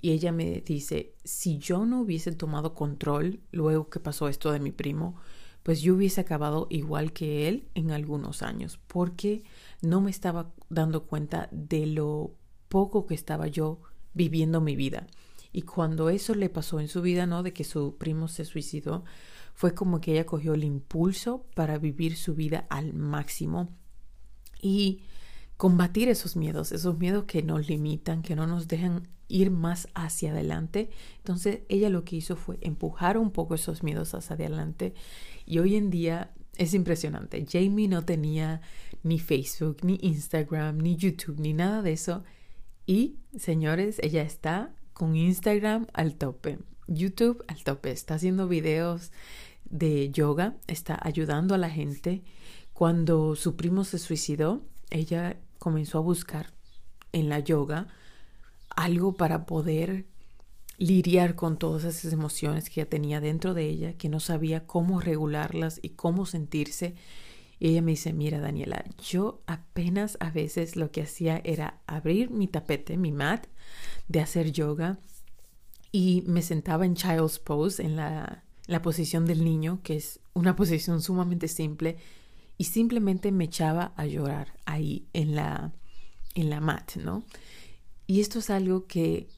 Y 0.00 0.12
ella 0.12 0.32
me 0.32 0.62
dice, 0.62 1.14
si 1.24 1.58
yo 1.58 1.84
no 1.84 2.00
hubiese 2.00 2.32
tomado 2.32 2.74
control 2.74 3.40
luego 3.52 3.90
que 3.90 4.00
pasó 4.00 4.28
esto 4.28 4.52
de 4.52 4.60
mi 4.60 4.72
primo, 4.72 5.16
pues 5.62 5.82
yo 5.82 5.94
hubiese 5.94 6.20
acabado 6.20 6.66
igual 6.70 7.12
que 7.12 7.48
él 7.48 7.68
en 7.74 7.90
algunos 7.90 8.42
años, 8.42 8.78
porque 8.86 9.42
no 9.82 10.00
me 10.00 10.10
estaba 10.10 10.52
dando 10.70 11.04
cuenta 11.04 11.48
de 11.52 11.86
lo 11.86 12.34
poco 12.68 13.06
que 13.06 13.14
estaba 13.14 13.46
yo 13.46 13.80
viviendo 14.14 14.60
mi 14.60 14.74
vida. 14.74 15.06
Y 15.52 15.62
cuando 15.62 16.08
eso 16.10 16.34
le 16.34 16.48
pasó 16.48 16.80
en 16.80 16.88
su 16.88 17.02
vida, 17.02 17.26
¿no? 17.26 17.42
De 17.42 17.52
que 17.52 17.64
su 17.64 17.96
primo 17.98 18.28
se 18.28 18.44
suicidó, 18.44 19.04
fue 19.54 19.74
como 19.74 20.00
que 20.00 20.12
ella 20.12 20.24
cogió 20.24 20.54
el 20.54 20.64
impulso 20.64 21.44
para 21.54 21.76
vivir 21.76 22.16
su 22.16 22.34
vida 22.34 22.66
al 22.70 22.94
máximo 22.94 23.68
y 24.62 25.02
combatir 25.56 26.08
esos 26.08 26.36
miedos, 26.36 26.72
esos 26.72 26.98
miedos 26.98 27.24
que 27.24 27.42
nos 27.42 27.68
limitan, 27.68 28.22
que 28.22 28.36
no 28.36 28.46
nos 28.46 28.68
dejan 28.68 29.08
ir 29.30 29.50
más 29.50 29.88
hacia 29.94 30.32
adelante. 30.32 30.90
Entonces 31.18 31.60
ella 31.68 31.88
lo 31.88 32.04
que 32.04 32.16
hizo 32.16 32.36
fue 32.36 32.58
empujar 32.60 33.16
un 33.16 33.30
poco 33.30 33.54
esos 33.54 33.82
miedos 33.82 34.14
hacia 34.14 34.34
adelante 34.34 34.94
y 35.46 35.58
hoy 35.58 35.76
en 35.76 35.90
día 35.90 36.32
es 36.56 36.74
impresionante. 36.74 37.46
Jamie 37.50 37.88
no 37.88 38.04
tenía 38.04 38.60
ni 39.02 39.18
Facebook, 39.18 39.78
ni 39.82 39.98
Instagram, 40.02 40.78
ni 40.78 40.96
YouTube, 40.96 41.40
ni 41.40 41.54
nada 41.54 41.80
de 41.80 41.92
eso. 41.92 42.22
Y, 42.86 43.16
señores, 43.38 43.98
ella 44.02 44.22
está 44.22 44.74
con 44.92 45.16
Instagram 45.16 45.86
al 45.94 46.16
tope, 46.16 46.58
YouTube 46.86 47.42
al 47.48 47.62
tope, 47.64 47.92
está 47.92 48.14
haciendo 48.14 48.48
videos 48.48 49.12
de 49.64 50.10
yoga, 50.10 50.56
está 50.66 50.98
ayudando 51.00 51.54
a 51.54 51.58
la 51.58 51.70
gente. 51.70 52.22
Cuando 52.74 53.36
su 53.36 53.56
primo 53.56 53.84
se 53.84 53.98
suicidó, 53.98 54.62
ella 54.90 55.38
comenzó 55.58 55.98
a 55.98 56.02
buscar 56.02 56.52
en 57.12 57.28
la 57.28 57.38
yoga 57.38 57.88
algo 58.76 59.14
para 59.14 59.46
poder 59.46 60.06
lidiar 60.78 61.34
con 61.34 61.58
todas 61.58 61.84
esas 61.84 62.12
emociones 62.12 62.70
que 62.70 62.80
ella 62.80 62.90
tenía 62.90 63.20
dentro 63.20 63.54
de 63.54 63.66
ella, 63.66 63.92
que 63.94 64.08
no 64.08 64.20
sabía 64.20 64.66
cómo 64.66 65.00
regularlas 65.00 65.78
y 65.82 65.90
cómo 65.90 66.26
sentirse. 66.26 66.94
Y 67.58 67.68
ella 67.68 67.82
me 67.82 67.92
dice, 67.92 68.12
mira 68.12 68.40
Daniela, 68.40 68.84
yo 68.98 69.42
apenas 69.46 70.16
a 70.20 70.30
veces 70.30 70.76
lo 70.76 70.90
que 70.90 71.02
hacía 71.02 71.40
era 71.44 71.80
abrir 71.86 72.30
mi 72.30 72.46
tapete, 72.46 72.96
mi 72.96 73.12
mat, 73.12 73.46
de 74.08 74.20
hacer 74.20 74.52
yoga 74.52 74.98
y 75.92 76.22
me 76.26 76.40
sentaba 76.40 76.86
en 76.86 76.94
child's 76.94 77.38
pose, 77.38 77.82
en 77.82 77.96
la 77.96 78.44
la 78.70 78.82
posición 78.82 79.26
del 79.26 79.44
niño, 79.44 79.80
que 79.82 79.96
es 79.96 80.20
una 80.32 80.54
posición 80.54 81.02
sumamente 81.02 81.48
simple, 81.48 81.96
y 82.56 82.64
simplemente 82.64 83.32
me 83.32 83.44
echaba 83.44 83.92
a 83.96 84.06
llorar 84.06 84.54
ahí 84.64 85.08
en 85.12 85.34
la, 85.34 85.72
en 86.36 86.50
la 86.50 86.60
mat, 86.60 86.94
¿no? 86.94 87.24
Y 88.10 88.20
esto 88.20 88.40
es 88.40 88.50
algo 88.50 88.88
que 88.88 89.28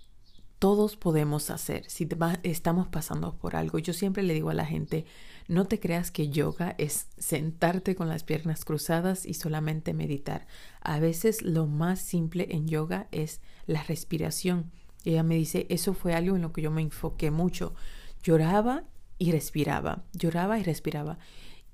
todos 0.59 0.97
podemos 0.97 1.51
hacer 1.51 1.85
si 1.91 2.09
estamos 2.43 2.89
pasando 2.89 3.37
por 3.37 3.55
algo. 3.55 3.79
Yo 3.79 3.93
siempre 3.93 4.23
le 4.23 4.33
digo 4.33 4.49
a 4.49 4.55
la 4.55 4.65
gente, 4.65 5.05
no 5.47 5.67
te 5.67 5.79
creas 5.79 6.11
que 6.11 6.31
yoga 6.31 6.75
es 6.79 7.07
sentarte 7.19 7.95
con 7.95 8.09
las 8.09 8.25
piernas 8.25 8.65
cruzadas 8.65 9.27
y 9.27 9.35
solamente 9.35 9.93
meditar. 9.93 10.47
A 10.81 11.01
veces 11.01 11.43
lo 11.43 11.67
más 11.67 12.01
simple 12.01 12.47
en 12.49 12.67
yoga 12.67 13.09
es 13.13 13.43
la 13.67 13.83
respiración 13.83 14.73
Ella 15.05 15.23
me 15.23 15.35
dice, 15.35 15.67
eso 15.69 15.93
fue 15.93 16.15
algo 16.15 16.35
en 16.37 16.41
lo 16.41 16.55
que 16.55 16.63
yo 16.63 16.71
me 16.71 16.81
enfoqué 16.81 17.31
mucho. 17.31 17.75
Lloraba 18.23 18.85
y 19.19 19.33
respiraba, 19.33 20.03
lloraba 20.15 20.59
y 20.59 20.63
respiraba. 20.63 21.19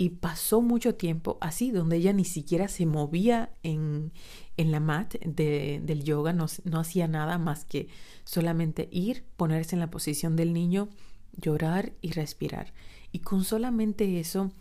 Y 0.01 0.11
pasó 0.11 0.63
mucho 0.63 0.95
tiempo 0.95 1.39
así, 1.41 1.73
donde 1.73 1.97
ella 1.97 2.13
ni 2.13 2.25
siquiera 2.25 2.69
se 2.69 2.87
movía 2.87 3.51
en, 3.65 4.13
en 4.57 4.71
la 4.71 4.79
mat 4.79 5.17
de, 5.17 5.81
del 5.83 6.05
yoga, 6.05 6.33
no, 6.33 6.47
no 6.63 6.79
hacía 6.79 7.09
nada 7.09 7.37
más 7.37 7.65
que 7.65 7.89
solamente 8.25 8.89
ir, 8.93 9.25
ponerse 9.37 9.75
en 9.75 9.81
la 9.81 9.91
posición 9.91 10.37
del 10.37 10.53
niño, 10.53 10.89
llorar 11.37 11.95
y 12.01 12.13
respirar. 12.13 12.73
Y 13.11 13.19
con 13.19 13.43
solamente 13.43 14.21
eso, 14.21 14.53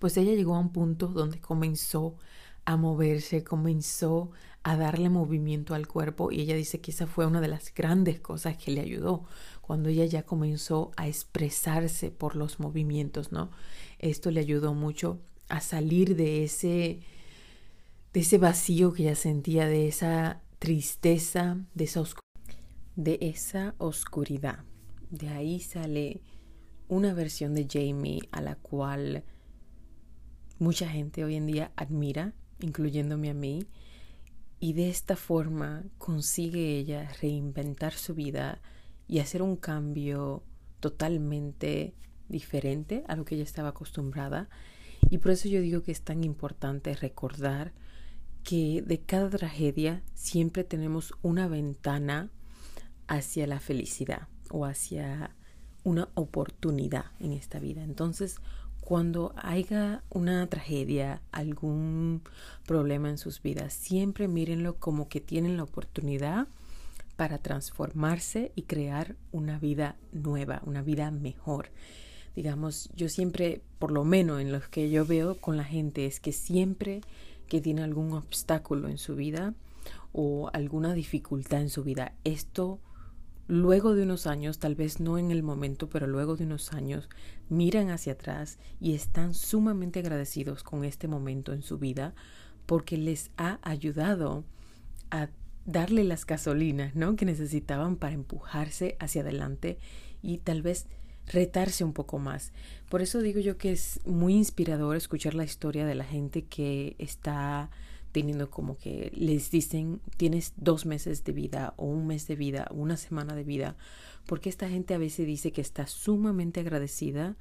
pues 0.00 0.16
ella 0.16 0.34
llegó 0.34 0.56
a 0.56 0.60
un 0.60 0.72
punto 0.72 1.06
donde 1.06 1.40
comenzó 1.40 2.16
a 2.64 2.76
moverse, 2.76 3.44
comenzó 3.44 4.32
a 4.62 4.76
darle 4.76 5.08
movimiento 5.08 5.74
al 5.74 5.86
cuerpo 5.86 6.30
y 6.30 6.40
ella 6.40 6.54
dice 6.54 6.80
que 6.80 6.90
esa 6.90 7.06
fue 7.06 7.26
una 7.26 7.40
de 7.40 7.48
las 7.48 7.72
grandes 7.72 8.20
cosas 8.20 8.56
que 8.56 8.72
le 8.72 8.80
ayudó 8.80 9.24
cuando 9.62 9.88
ella 9.88 10.04
ya 10.04 10.24
comenzó 10.24 10.90
a 10.96 11.08
expresarse 11.08 12.10
por 12.10 12.36
los 12.36 12.60
movimientos, 12.60 13.32
¿no? 13.32 13.50
Esto 13.98 14.30
le 14.30 14.40
ayudó 14.40 14.74
mucho 14.74 15.20
a 15.48 15.60
salir 15.60 16.16
de 16.16 16.44
ese 16.44 17.00
de 18.12 18.20
ese 18.20 18.38
vacío 18.38 18.92
que 18.92 19.02
ella 19.02 19.14
sentía, 19.14 19.66
de 19.66 19.86
esa 19.86 20.42
tristeza, 20.58 21.58
de 21.74 21.84
esa 21.84 22.04
de 22.96 23.18
esa 23.20 23.74
oscuridad. 23.78 24.64
De 25.10 25.28
ahí 25.28 25.60
sale 25.60 26.20
una 26.88 27.14
versión 27.14 27.54
de 27.54 27.66
Jamie 27.70 28.20
a 28.32 28.40
la 28.40 28.56
cual 28.56 29.24
mucha 30.58 30.88
gente 30.88 31.24
hoy 31.24 31.36
en 31.36 31.46
día 31.46 31.70
admira, 31.76 32.32
incluyéndome 32.60 33.30
a 33.30 33.34
mí, 33.34 33.66
y 34.58 34.72
de 34.72 34.88
esta 34.88 35.14
forma 35.14 35.84
consigue 35.98 36.78
ella 36.78 37.08
reinventar 37.20 37.92
su 37.92 38.14
vida 38.14 38.60
y 39.06 39.20
hacer 39.20 39.42
un 39.42 39.56
cambio 39.56 40.42
totalmente 40.80 41.94
diferente 42.28 43.04
a 43.08 43.16
lo 43.16 43.24
que 43.24 43.34
ella 43.34 43.44
estaba 43.44 43.70
acostumbrada. 43.70 44.48
Y 45.10 45.18
por 45.18 45.32
eso 45.32 45.48
yo 45.48 45.60
digo 45.60 45.82
que 45.82 45.92
es 45.92 46.02
tan 46.02 46.24
importante 46.24 46.94
recordar 46.94 47.72
que 48.44 48.82
de 48.82 49.00
cada 49.00 49.30
tragedia 49.30 50.02
siempre 50.14 50.64
tenemos 50.64 51.14
una 51.22 51.48
ventana 51.48 52.30
hacia 53.06 53.46
la 53.46 53.60
felicidad 53.60 54.28
o 54.50 54.64
hacia 54.64 55.34
una 55.84 56.08
oportunidad 56.14 57.06
en 57.20 57.32
esta 57.32 57.58
vida. 57.58 57.82
Entonces, 57.82 58.36
cuando 58.80 59.34
haya 59.36 60.02
una 60.08 60.46
tragedia, 60.46 61.20
algún 61.30 62.22
problema 62.66 63.10
en 63.10 63.18
sus 63.18 63.42
vidas, 63.42 63.74
siempre 63.74 64.28
mírenlo 64.28 64.76
como 64.76 65.08
que 65.08 65.20
tienen 65.20 65.56
la 65.56 65.64
oportunidad 65.64 66.48
para 67.16 67.38
transformarse 67.38 68.52
y 68.54 68.62
crear 68.62 69.16
una 69.32 69.58
vida 69.58 69.96
nueva, 70.12 70.62
una 70.64 70.82
vida 70.82 71.10
mejor. 71.10 71.70
Digamos, 72.38 72.88
yo 72.94 73.08
siempre, 73.08 73.62
por 73.80 73.90
lo 73.90 74.04
menos 74.04 74.40
en 74.40 74.52
lo 74.52 74.60
que 74.60 74.90
yo 74.90 75.04
veo 75.04 75.40
con 75.40 75.56
la 75.56 75.64
gente, 75.64 76.06
es 76.06 76.20
que 76.20 76.30
siempre 76.30 77.00
que 77.48 77.60
tiene 77.60 77.82
algún 77.82 78.12
obstáculo 78.12 78.86
en 78.86 78.96
su 78.96 79.16
vida 79.16 79.54
o 80.12 80.48
alguna 80.52 80.94
dificultad 80.94 81.62
en 81.62 81.68
su 81.68 81.82
vida, 81.82 82.14
esto 82.22 82.78
luego 83.48 83.96
de 83.96 84.04
unos 84.04 84.28
años, 84.28 84.60
tal 84.60 84.76
vez 84.76 85.00
no 85.00 85.18
en 85.18 85.32
el 85.32 85.42
momento, 85.42 85.88
pero 85.88 86.06
luego 86.06 86.36
de 86.36 86.44
unos 86.44 86.72
años, 86.72 87.08
miran 87.48 87.90
hacia 87.90 88.12
atrás 88.12 88.60
y 88.80 88.94
están 88.94 89.34
sumamente 89.34 89.98
agradecidos 89.98 90.62
con 90.62 90.84
este 90.84 91.08
momento 91.08 91.52
en 91.52 91.62
su 91.62 91.76
vida 91.76 92.14
porque 92.66 92.98
les 92.98 93.32
ha 93.36 93.58
ayudado 93.62 94.44
a 95.10 95.28
darle 95.66 96.04
las 96.04 96.24
gasolinas, 96.24 96.94
¿no? 96.94 97.16
que 97.16 97.24
necesitaban 97.24 97.96
para 97.96 98.14
empujarse 98.14 98.96
hacia 99.00 99.22
adelante 99.22 99.80
y 100.22 100.38
tal 100.38 100.62
vez 100.62 100.86
retarse 101.28 101.84
un 101.84 101.92
poco 101.92 102.18
más. 102.18 102.52
Por 102.88 103.02
eso 103.02 103.20
digo 103.20 103.40
yo 103.40 103.58
que 103.58 103.72
es 103.72 104.00
muy 104.06 104.34
inspirador 104.34 104.96
escuchar 104.96 105.34
la 105.34 105.44
historia 105.44 105.86
de 105.86 105.94
la 105.94 106.04
gente 106.04 106.42
que 106.44 106.96
está 106.98 107.70
teniendo 108.12 108.50
como 108.50 108.78
que 108.78 109.12
les 109.14 109.50
dicen 109.50 110.00
tienes 110.16 110.54
dos 110.56 110.86
meses 110.86 111.24
de 111.24 111.32
vida 111.32 111.74
o 111.76 111.86
un 111.86 112.06
mes 112.06 112.26
de 112.26 112.36
vida, 112.36 112.68
una 112.70 112.96
semana 112.96 113.34
de 113.34 113.44
vida, 113.44 113.76
porque 114.26 114.48
esta 114.48 114.68
gente 114.68 114.94
a 114.94 114.98
veces 114.98 115.26
dice 115.26 115.52
que 115.52 115.60
está 115.60 115.86
sumamente 115.86 116.60
agradecida 116.60 117.36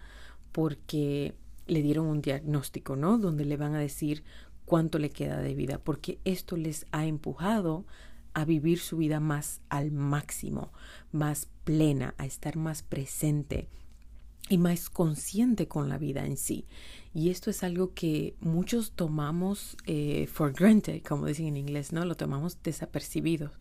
porque 0.52 1.34
le 1.68 1.82
dieron 1.82 2.08
un 2.08 2.22
diagnóstico, 2.22 2.96
¿no? 2.96 3.18
Donde 3.18 3.46
le 3.46 3.58
van 3.58 3.76
a 3.76 3.80
decir 3.80 4.24
cuánto 4.66 5.00
le 5.00 5.10
queda 5.10 5.42
de 5.42 5.54
vida, 5.56 5.80
porque 5.80 6.20
esto 6.26 6.58
les 6.58 6.86
ha 6.92 7.06
empujado 7.06 7.86
a 8.38 8.46
vivir 8.46 8.78
su 8.78 8.98
vida 8.98 9.20
más 9.20 9.62
al 9.68 9.92
máximo, 9.92 10.72
más 11.12 11.48
plena, 11.64 12.14
a 12.20 12.28
estar 12.28 12.56
más 12.56 12.84
presente 12.84 13.68
y 14.48 14.60
más 14.60 14.92
consciente 14.92 15.68
con 15.68 15.90
la 15.90 15.98
vida 15.98 16.24
en 16.24 16.38
sí. 16.38 16.68
Y 17.16 17.32
esto 17.32 17.50
es 17.50 17.64
algo 17.64 17.96
que 17.96 18.36
muchos 18.40 18.92
tomamos 18.92 19.76
eh, 19.88 20.28
for 20.32 20.54
granted, 20.54 21.02
como 21.02 21.26
dicen 21.26 21.48
en 21.48 21.58
inglés, 21.58 21.92
¿no? 21.94 22.06
Lo 22.06 22.14
tomamos 22.14 22.62
desapercibidos 22.62 23.54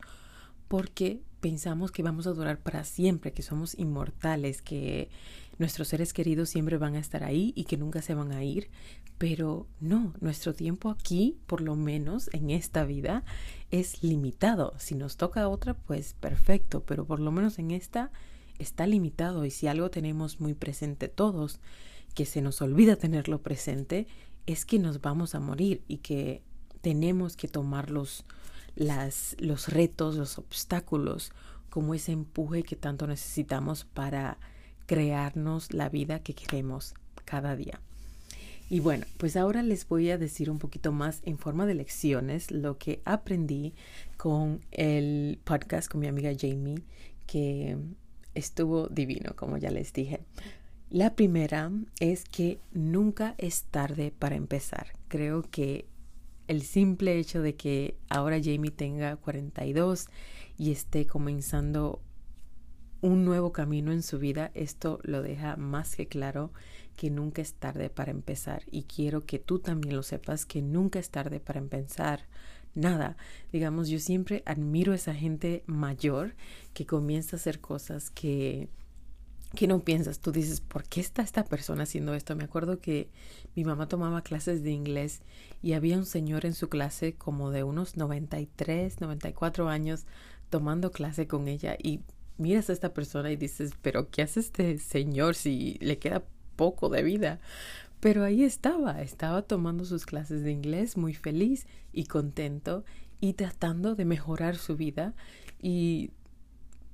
porque 0.68 1.22
pensamos 1.40 1.90
que 1.90 2.02
vamos 2.02 2.26
a 2.26 2.34
durar 2.34 2.60
para 2.60 2.84
siempre, 2.84 3.32
que 3.32 3.42
somos 3.42 3.78
inmortales, 3.78 4.60
que 4.60 5.08
nuestros 5.58 5.88
seres 5.88 6.12
queridos 6.12 6.48
siempre 6.50 6.78
van 6.78 6.96
a 6.96 7.00
estar 7.00 7.24
ahí 7.24 7.52
y 7.56 7.64
que 7.64 7.76
nunca 7.76 8.02
se 8.02 8.14
van 8.14 8.32
a 8.32 8.44
ir. 8.44 8.70
Pero 9.18 9.66
no, 9.80 10.12
nuestro 10.20 10.54
tiempo 10.54 10.90
aquí, 10.90 11.38
por 11.46 11.60
lo 11.60 11.74
menos 11.74 12.28
en 12.32 12.50
esta 12.50 12.84
vida, 12.84 13.24
es 13.70 14.02
limitado. 14.02 14.74
Si 14.78 14.94
nos 14.94 15.16
toca 15.16 15.48
otra, 15.48 15.74
pues 15.74 16.14
perfecto, 16.14 16.82
pero 16.84 17.06
por 17.06 17.20
lo 17.20 17.32
menos 17.32 17.58
en 17.58 17.70
esta 17.70 18.10
está 18.58 18.86
limitado 18.86 19.44
y 19.44 19.50
si 19.50 19.66
algo 19.66 19.90
tenemos 19.90 20.40
muy 20.40 20.54
presente 20.54 21.08
todos, 21.08 21.60
que 22.14 22.24
se 22.24 22.40
nos 22.40 22.62
olvida 22.62 22.96
tenerlo 22.96 23.42
presente, 23.42 24.06
es 24.46 24.64
que 24.64 24.78
nos 24.78 25.00
vamos 25.00 25.34
a 25.34 25.40
morir 25.40 25.82
y 25.86 25.98
que 25.98 26.42
tenemos 26.80 27.36
que 27.36 27.48
tomar 27.48 27.90
los, 27.90 28.24
las, 28.74 29.36
los 29.38 29.68
retos, 29.68 30.16
los 30.16 30.38
obstáculos, 30.38 31.32
como 31.68 31.94
ese 31.94 32.12
empuje 32.12 32.62
que 32.62 32.76
tanto 32.76 33.06
necesitamos 33.06 33.84
para 33.84 34.38
crearnos 34.86 35.72
la 35.72 35.88
vida 35.88 36.20
que 36.20 36.34
queremos 36.34 36.94
cada 37.24 37.56
día. 37.56 37.80
Y 38.68 38.80
bueno, 38.80 39.06
pues 39.18 39.36
ahora 39.36 39.62
les 39.62 39.86
voy 39.86 40.10
a 40.10 40.18
decir 40.18 40.50
un 40.50 40.58
poquito 40.58 40.90
más 40.90 41.20
en 41.24 41.38
forma 41.38 41.66
de 41.66 41.74
lecciones 41.74 42.50
lo 42.50 42.78
que 42.78 43.00
aprendí 43.04 43.74
con 44.16 44.60
el 44.72 45.38
podcast 45.44 45.88
con 45.90 46.00
mi 46.00 46.08
amiga 46.08 46.32
Jamie, 46.36 46.82
que 47.26 47.76
estuvo 48.34 48.88
divino, 48.88 49.36
como 49.36 49.56
ya 49.56 49.70
les 49.70 49.92
dije. 49.92 50.20
La 50.90 51.14
primera 51.14 51.70
es 52.00 52.24
que 52.24 52.58
nunca 52.72 53.34
es 53.38 53.64
tarde 53.64 54.12
para 54.16 54.34
empezar. 54.34 54.92
Creo 55.08 55.42
que 55.42 55.86
el 56.48 56.62
simple 56.62 57.18
hecho 57.18 57.42
de 57.42 57.54
que 57.54 57.96
ahora 58.08 58.38
Jamie 58.42 58.70
tenga 58.70 59.16
42 59.16 60.06
y 60.58 60.72
esté 60.72 61.06
comenzando 61.06 62.00
un 63.00 63.24
nuevo 63.24 63.52
camino 63.52 63.92
en 63.92 64.02
su 64.02 64.18
vida, 64.18 64.50
esto 64.54 64.98
lo 65.02 65.22
deja 65.22 65.56
más 65.56 65.96
que 65.96 66.06
claro 66.06 66.52
que 66.96 67.10
nunca 67.10 67.42
es 67.42 67.54
tarde 67.54 67.90
para 67.90 68.10
empezar. 68.10 68.62
Y 68.70 68.84
quiero 68.84 69.24
que 69.26 69.38
tú 69.38 69.58
también 69.58 69.96
lo 69.96 70.02
sepas, 70.02 70.46
que 70.46 70.62
nunca 70.62 70.98
es 70.98 71.10
tarde 71.10 71.40
para 71.40 71.58
empezar 71.58 72.26
nada. 72.74 73.16
Digamos, 73.52 73.88
yo 73.88 73.98
siempre 73.98 74.42
admiro 74.46 74.92
a 74.92 74.96
esa 74.96 75.14
gente 75.14 75.62
mayor 75.66 76.34
que 76.72 76.86
comienza 76.86 77.36
a 77.36 77.38
hacer 77.38 77.60
cosas 77.60 78.10
que 78.10 78.68
que 79.54 79.66
no 79.68 79.80
piensas, 79.84 80.18
tú 80.18 80.32
dices, 80.32 80.60
¿por 80.60 80.84
qué 80.84 81.00
está 81.00 81.22
esta 81.22 81.44
persona 81.44 81.84
haciendo 81.84 82.14
esto? 82.14 82.34
Me 82.36 82.44
acuerdo 82.44 82.80
que 82.80 83.10
mi 83.54 83.64
mamá 83.64 83.88
tomaba 83.88 84.22
clases 84.22 84.62
de 84.62 84.72
inglés 84.72 85.22
y 85.62 85.72
había 85.72 85.96
un 85.96 86.04
señor 86.04 86.44
en 86.46 86.52
su 86.52 86.68
clase 86.68 87.14
como 87.14 87.50
de 87.50 87.62
unos 87.62 87.96
93, 87.96 89.00
94 89.00 89.68
años 89.68 90.04
tomando 90.50 90.90
clase 90.90 91.26
con 91.26 91.48
ella 91.48 91.76
y 91.82 92.00
miras 92.38 92.70
a 92.70 92.72
esta 92.72 92.92
persona 92.92 93.30
y 93.30 93.36
dices, 93.36 93.72
pero 93.82 94.10
¿qué 94.10 94.22
hace 94.22 94.40
este 94.40 94.78
señor 94.78 95.34
si 95.34 95.78
le 95.80 95.98
queda 95.98 96.24
poco 96.56 96.88
de 96.88 97.02
vida? 97.02 97.40
Pero 98.00 98.24
ahí 98.24 98.44
estaba, 98.44 99.02
estaba 99.02 99.42
tomando 99.42 99.84
sus 99.84 100.06
clases 100.06 100.42
de 100.42 100.52
inglés 100.52 100.96
muy 100.96 101.14
feliz 101.14 101.66
y 101.92 102.04
contento 102.04 102.84
y 103.20 103.32
tratando 103.32 103.94
de 103.94 104.04
mejorar 104.04 104.56
su 104.56 104.76
vida 104.76 105.14
y 105.60 106.10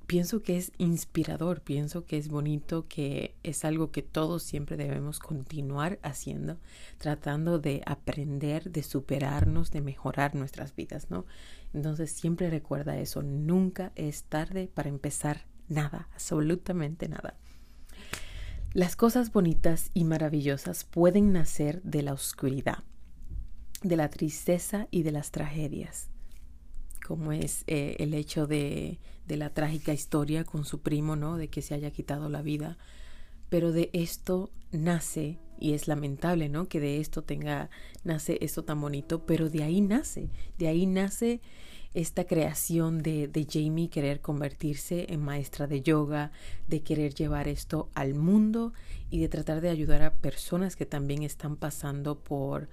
pienso 0.07 0.41
que 0.41 0.57
es 0.57 0.71
inspirador, 0.77 1.61
pienso 1.61 2.05
que 2.05 2.17
es 2.17 2.29
bonito, 2.29 2.87
que 2.87 3.35
es 3.43 3.65
algo 3.65 3.91
que 3.91 4.01
todos 4.01 4.43
siempre 4.43 4.77
debemos 4.77 5.19
continuar 5.19 5.99
haciendo, 6.03 6.59
tratando 6.97 7.59
de 7.59 7.81
aprender, 7.85 8.71
de 8.71 8.83
superarnos, 8.83 9.71
de 9.71 9.81
mejorar 9.81 10.35
nuestras 10.35 10.75
vidas, 10.75 11.09
¿no? 11.09 11.25
Entonces 11.73 12.11
siempre 12.11 12.49
recuerda 12.49 12.97
eso, 12.97 13.23
nunca 13.23 13.91
es 13.95 14.23
tarde 14.23 14.69
para 14.73 14.89
empezar 14.89 15.45
nada, 15.67 16.07
absolutamente 16.13 17.07
nada. 17.09 17.35
Las 18.73 18.95
cosas 18.95 19.31
bonitas 19.31 19.91
y 19.93 20.03
maravillosas 20.03 20.83
pueden 20.83 21.31
nacer 21.31 21.81
de 21.83 22.01
la 22.03 22.13
oscuridad, 22.13 22.79
de 23.83 23.95
la 23.95 24.09
tristeza 24.09 24.87
y 24.91 25.03
de 25.03 25.11
las 25.11 25.31
tragedias. 25.31 26.09
como 27.05 27.33
es 27.33 27.65
eh, 27.67 27.97
el 27.99 28.13
hecho 28.13 28.47
de, 28.47 28.99
de 29.27 29.37
la 29.37 29.49
trágica 29.49 29.93
historia 29.93 30.43
con 30.45 30.65
su 30.65 30.81
primo, 30.81 31.15
¿no? 31.15 31.37
De 31.37 31.49
que 31.49 31.61
se 31.61 31.73
haya 31.73 31.91
quitado 31.91 32.29
la 32.29 32.41
vida. 32.41 32.77
Pero 33.49 33.71
de 33.71 33.89
esto 33.93 34.51
nace, 34.71 35.37
y 35.63 35.71
es 35.71 35.87
lamentable, 35.87 36.49
¿no? 36.49 36.67
Que 36.67 36.81
de 36.81 36.99
esto 36.99 37.21
tenga, 37.21 37.69
nace 38.03 38.37
esto 38.41 38.65
tan 38.65 38.81
bonito, 38.81 39.25
pero 39.25 39.49
de 39.49 39.63
ahí 39.63 39.79
nace, 39.79 40.29
de 40.57 40.67
ahí 40.67 40.85
nace 40.85 41.39
esta 41.93 42.25
creación 42.25 43.01
de, 43.01 43.29
de, 43.29 43.47
Jamie 43.49 43.89
querer 43.89 44.19
convertirse 44.19 45.05
en 45.13 45.21
maestra 45.21 45.65
de 45.65 45.81
yoga, 45.81 46.33
de 46.67 46.81
querer 46.81 47.13
llevar 47.13 47.47
esto 47.47 47.89
al 47.93 48.13
mundo 48.13 48.73
y 49.09 49.21
de 49.21 49.29
tratar 49.29 49.61
de 49.61 49.69
ayudar 49.69 50.01
a 50.01 50.15
personas 50.15 50.75
que 50.75 50.85
también 50.85 51.23
están 51.23 51.55
pasando 51.55 52.19
por 52.19 52.67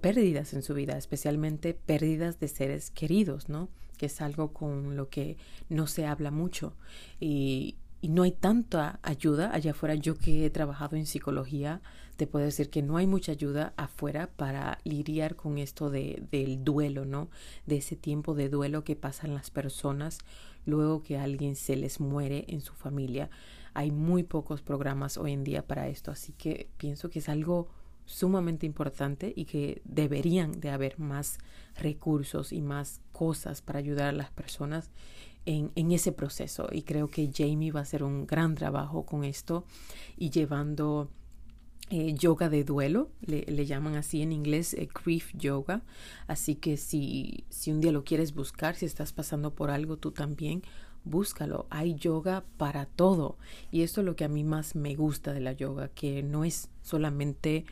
pérdidas 0.00 0.54
en 0.54 0.62
su 0.62 0.72
vida, 0.72 0.96
especialmente 0.96 1.74
pérdidas 1.74 2.40
de 2.40 2.48
seres 2.48 2.90
queridos, 2.90 3.50
¿no? 3.50 3.68
Que 3.98 4.06
es 4.06 4.22
algo 4.22 4.54
con 4.54 4.96
lo 4.96 5.10
que 5.10 5.36
no 5.68 5.86
se 5.86 6.06
habla 6.06 6.30
mucho 6.30 6.72
y, 7.20 7.76
y 8.00 8.08
no 8.08 8.22
hay 8.22 8.32
tanta 8.32 8.98
ayuda 9.02 9.52
allá 9.52 9.72
afuera. 9.72 9.94
Yo 9.94 10.16
que 10.16 10.46
he 10.46 10.50
trabajado 10.50 10.96
en 10.96 11.04
psicología, 11.06 11.82
te 12.20 12.26
puedo 12.26 12.44
decir 12.44 12.68
que 12.68 12.82
no 12.82 12.98
hay 12.98 13.06
mucha 13.06 13.32
ayuda 13.32 13.72
afuera 13.78 14.28
para 14.36 14.78
lidiar 14.84 15.36
con 15.36 15.56
esto 15.56 15.88
de, 15.88 16.22
del 16.30 16.62
duelo, 16.62 17.06
¿no? 17.06 17.30
De 17.64 17.78
ese 17.78 17.96
tiempo 17.96 18.34
de 18.34 18.50
duelo 18.50 18.84
que 18.84 18.94
pasan 18.94 19.32
las 19.32 19.48
personas 19.48 20.18
luego 20.66 21.02
que 21.02 21.16
alguien 21.16 21.56
se 21.56 21.76
les 21.76 21.98
muere 21.98 22.44
en 22.48 22.60
su 22.60 22.74
familia. 22.74 23.30
Hay 23.72 23.90
muy 23.90 24.22
pocos 24.22 24.60
programas 24.60 25.16
hoy 25.16 25.32
en 25.32 25.44
día 25.44 25.66
para 25.66 25.88
esto, 25.88 26.10
así 26.10 26.34
que 26.34 26.68
pienso 26.76 27.08
que 27.08 27.20
es 27.20 27.30
algo 27.30 27.68
sumamente 28.04 28.66
importante 28.66 29.32
y 29.34 29.46
que 29.46 29.80
deberían 29.86 30.60
de 30.60 30.68
haber 30.68 30.98
más 30.98 31.38
recursos 31.74 32.52
y 32.52 32.60
más 32.60 33.00
cosas 33.12 33.62
para 33.62 33.78
ayudar 33.78 34.08
a 34.08 34.12
las 34.12 34.30
personas 34.30 34.90
en, 35.46 35.72
en, 35.74 35.90
ese 35.90 36.12
proceso. 36.12 36.68
Y 36.70 36.82
creo 36.82 37.08
que 37.08 37.30
Jamie 37.34 37.72
va 37.72 37.80
a 37.80 37.84
hacer 37.84 38.02
un 38.02 38.26
gran 38.26 38.56
trabajo 38.56 39.06
con 39.06 39.24
esto 39.24 39.64
y 40.18 40.28
llevando 40.28 41.08
eh, 41.90 42.14
yoga 42.14 42.48
de 42.48 42.62
duelo, 42.62 43.10
le, 43.20 43.66
llaman 43.66 43.96
así 43.96 44.22
en 44.22 44.32
inglés 44.32 44.74
eh, 44.74 44.88
grief 45.04 45.32
yoga. 45.34 45.82
Así 46.28 46.54
que 46.54 46.76
si, 46.76 47.44
si 47.48 47.72
un 47.72 47.80
día 47.80 47.90
lo 47.90 48.04
quieres 48.04 48.32
buscar, 48.32 48.76
si 48.76 48.86
estás 48.86 49.12
pasando 49.12 49.54
por 49.54 49.70
algo 49.70 49.96
tú 49.96 50.12
también, 50.12 50.62
búscalo. 51.04 51.66
Hay 51.68 51.96
yoga 51.96 52.44
para 52.56 52.86
todo. 52.86 53.36
Y 53.72 53.82
esto 53.82 54.02
es 54.02 54.04
lo 54.06 54.14
que 54.14 54.24
a 54.24 54.28
mí 54.28 54.44
más 54.44 54.76
me 54.76 54.94
gusta 54.94 55.32
de 55.32 55.40
la 55.40 55.52
yoga, 55.52 55.88
que 55.88 56.22
no 56.22 56.44
es 56.44 56.68
solamente 56.82 57.64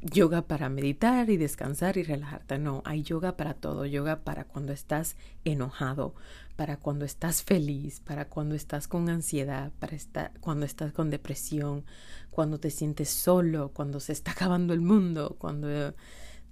yoga 0.00 0.42
para 0.42 0.68
meditar 0.68 1.30
y 1.30 1.36
descansar 1.36 1.96
y 1.96 2.02
relajarte. 2.02 2.58
No, 2.58 2.82
hay 2.84 3.02
yoga 3.02 3.36
para 3.36 3.54
todo. 3.54 3.86
Yoga 3.86 4.20
para 4.20 4.44
cuando 4.44 4.72
estás 4.72 5.16
enojado, 5.44 6.14
para 6.56 6.76
cuando 6.78 7.04
estás 7.04 7.42
feliz, 7.42 8.00
para 8.00 8.28
cuando 8.28 8.54
estás 8.54 8.88
con 8.88 9.08
ansiedad, 9.08 9.72
para 9.78 9.96
estar, 9.96 10.32
cuando 10.40 10.66
estás 10.66 10.92
con 10.92 11.10
depresión, 11.10 11.84
cuando 12.30 12.58
te 12.58 12.70
sientes 12.70 13.10
solo, 13.10 13.70
cuando 13.72 14.00
se 14.00 14.12
está 14.12 14.32
acabando 14.32 14.74
el 14.74 14.80
mundo, 14.80 15.36
cuando 15.38 15.94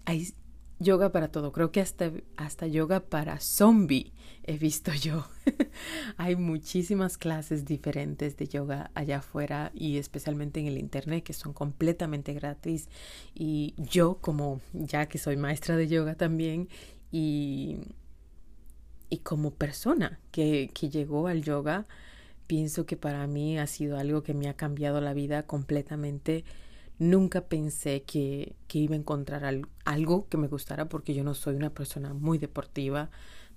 hay 0.05 0.35
yoga 0.79 1.13
para 1.13 1.29
todo. 1.29 1.53
Creo 1.53 1.71
que 1.71 1.81
hasta, 1.81 2.11
hasta 2.37 2.67
yoga 2.67 3.01
para 3.01 3.41
zombie 3.41 4.13
he 4.45 4.59
visto 4.59 4.93
yo. 4.93 5.27
Hay 6.17 6.37
muchísimas 6.37 7.17
clases 7.17 7.65
diferentes 7.65 8.37
de 8.37 8.47
yoga 8.47 8.91
allá 8.95 9.19
afuera 9.19 9.71
y 9.75 9.99
especialmente 9.99 10.61
en 10.61 10.67
el 10.67 10.79
internet 10.79 11.25
que 11.25 11.33
son 11.33 11.53
completamente 11.53 12.33
gratis. 12.35 12.89
Y 13.35 13.75
yo 13.79 14.19
como 14.21 14.61
ya 14.73 15.07
que 15.07 15.19
soy 15.19 15.37
maestra 15.37 15.77
de 15.77 15.89
yoga 15.89 16.15
también 16.15 16.69
y, 17.11 17.79
y 19.09 19.19
como 19.19 19.53
persona 19.53 20.21
que, 20.31 20.71
que 20.75 20.91
llegó 20.91 21.29
al 21.29 21.43
yoga, 21.43 21.87
pienso 22.47 22.85
que 22.87 22.97
para 22.97 23.27
mí 23.27 23.59
ha 23.59 23.67
sido 23.67 23.99
algo 23.99 24.23
que 24.23 24.35
me 24.35 24.49
ha 24.49 24.55
cambiado 24.55 25.01
la 25.01 25.15
vida 25.15 25.45
completamente 25.45 26.45
Nunca 26.99 27.43
pensé 27.49 28.03
que, 28.05 28.55
que 28.69 28.79
iba 28.79 28.95
a 28.95 28.99
encontrar 28.99 29.45
al, 29.45 29.67
algo 29.85 30.29
que 30.29 30.37
me 30.37 30.47
gustara 30.47 30.89
porque 30.89 31.15
yo 31.15 31.25
no 31.25 31.35
soy 31.35 31.57
una 31.57 31.71
persona 31.71 32.15
muy 32.15 32.39
deportiva. 32.39 33.11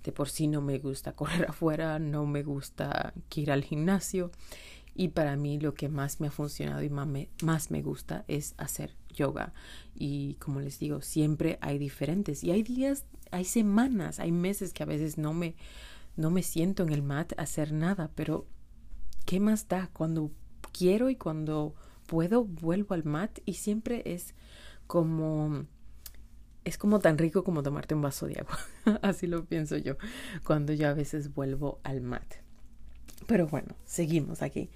De 0.04 0.12
por 0.12 0.30
sí 0.30 0.48
no 0.48 0.62
me 0.62 0.80
gusta 0.80 1.12
correr 1.16 1.46
afuera, 1.50 2.00
no 2.00 2.26
me 2.26 2.44
gusta 2.44 3.14
ir 3.36 3.52
al 3.52 3.64
gimnasio. 3.64 4.32
Y 5.00 5.10
para 5.10 5.36
mí 5.36 5.60
lo 5.60 5.76
que 5.76 5.90
más 5.90 6.20
me 6.20 6.28
ha 6.28 6.32
funcionado 6.32 6.82
y 6.82 6.90
más 6.90 7.08
me, 7.08 7.30
más 7.44 7.70
me 7.70 7.84
gusta 7.84 8.26
es 8.28 8.56
hacer 8.58 8.96
yoga. 9.14 9.54
Y 9.94 10.34
como 10.36 10.60
les 10.60 10.80
digo, 10.80 11.02
siempre 11.02 11.60
hay 11.62 11.78
diferentes. 11.78 12.44
Y 12.44 12.50
hay 12.50 12.64
días, 12.64 13.06
hay 13.30 13.46
semanas, 13.46 14.20
hay 14.20 14.32
meses 14.32 14.74
que 14.74 14.82
a 14.82 14.88
veces 14.88 15.20
no 15.20 15.34
me, 15.34 15.56
no 16.16 16.32
me 16.32 16.42
siento 16.42 16.82
en 16.82 16.92
el 16.92 17.04
mat 17.04 17.34
hacer 17.38 17.74
nada. 17.74 18.10
Pero, 18.16 18.48
¿qué 19.26 19.40
más 19.40 19.68
da 19.68 19.92
cuando 19.94 20.32
quiero 20.72 21.12
y 21.12 21.16
cuando 21.16 21.76
puedo, 22.08 22.46
vuelvo 22.46 22.96
al 22.96 23.04
mat 23.04 23.40
y 23.46 23.54
siempre 23.54 24.02
es 24.06 24.34
como 24.88 25.68
es 26.68 26.78
como 26.78 27.00
tan 27.00 27.18
rico 27.18 27.44
como 27.44 27.64
tomarte 27.64 27.96
un 27.96 28.02
vaso 28.02 28.28
de 28.28 28.40
agua. 28.40 28.58
Así 29.02 29.28
lo 29.28 29.46
pienso 29.46 29.78
yo 29.78 29.96
cuando 30.44 30.74
yo 30.74 30.90
a 30.90 30.94
veces 30.94 31.34
vuelvo 31.34 31.80
al 31.84 32.02
mat. 32.02 32.26
Pero 33.26 33.48
bueno, 33.48 33.76
seguimos 33.86 34.42
aquí. 34.42 34.70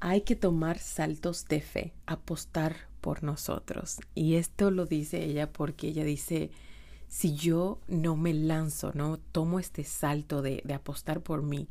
Hay 0.00 0.22
que 0.22 0.34
tomar 0.34 0.78
saltos 0.78 1.46
de 1.46 1.60
fe, 1.60 1.92
apostar 2.06 2.88
por 3.02 3.22
nosotros. 3.22 3.98
Y 4.14 4.36
esto 4.36 4.70
lo 4.70 4.86
dice 4.86 5.22
ella 5.22 5.52
porque 5.52 5.88
ella 5.88 6.04
dice, 6.04 6.50
si 7.06 7.34
yo 7.34 7.80
no 7.86 8.16
me 8.16 8.32
lanzo, 8.32 8.92
no 8.94 9.18
tomo 9.18 9.60
este 9.60 9.84
salto 9.84 10.40
de, 10.40 10.62
de 10.64 10.72
apostar 10.72 11.20
por 11.22 11.42
mí, 11.42 11.68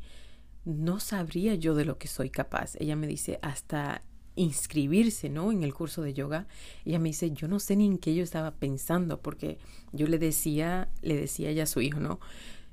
no 0.64 1.00
sabría 1.00 1.56
yo 1.56 1.74
de 1.74 1.84
lo 1.84 1.98
que 1.98 2.06
soy 2.06 2.30
capaz. 2.30 2.76
Ella 2.78 2.94
me 2.94 3.08
dice, 3.08 3.40
hasta 3.42 4.04
inscribirse, 4.40 5.28
¿no? 5.28 5.52
En 5.52 5.62
el 5.62 5.74
curso 5.74 6.02
de 6.02 6.14
yoga. 6.14 6.46
Ella 6.84 6.98
me 6.98 7.10
dice, 7.10 7.30
yo 7.32 7.48
no 7.48 7.60
sé 7.60 7.76
ni 7.76 7.86
en 7.86 7.98
qué 7.98 8.14
yo 8.14 8.22
estaba 8.22 8.52
pensando, 8.52 9.20
porque 9.20 9.58
yo 9.92 10.06
le 10.06 10.18
decía, 10.18 10.88
le 11.02 11.16
decía 11.16 11.50
ella 11.50 11.64
a 11.64 11.66
su 11.66 11.80
hijo, 11.80 12.00
¿no? 12.00 12.20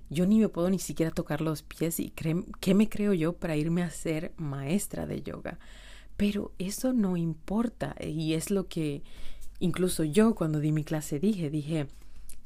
Yo 0.10 0.26
ni 0.26 0.40
me 0.40 0.48
puedo 0.48 0.70
ni 0.70 0.80
siquiera 0.80 1.12
tocar 1.12 1.42
los 1.42 1.64
pies 1.64 2.00
y 2.00 2.12
¿qué 2.12 2.74
me 2.74 2.88
creo 2.88 3.14
yo 3.14 3.34
para 3.34 3.58
irme 3.58 3.84
a 3.84 3.90
ser 3.90 4.32
maestra 4.38 5.06
de 5.06 5.22
yoga? 5.22 5.60
Pero 6.16 6.54
eso 6.58 6.94
no 6.94 7.18
importa 7.18 7.96
y 8.00 8.34
es 8.34 8.50
lo 8.50 8.68
que 8.68 9.04
incluso 9.60 10.06
yo 10.06 10.34
cuando 10.34 10.60
di 10.62 10.72
mi 10.72 10.86
clase 10.86 11.20
dije, 11.20 11.50
dije, 11.50 11.88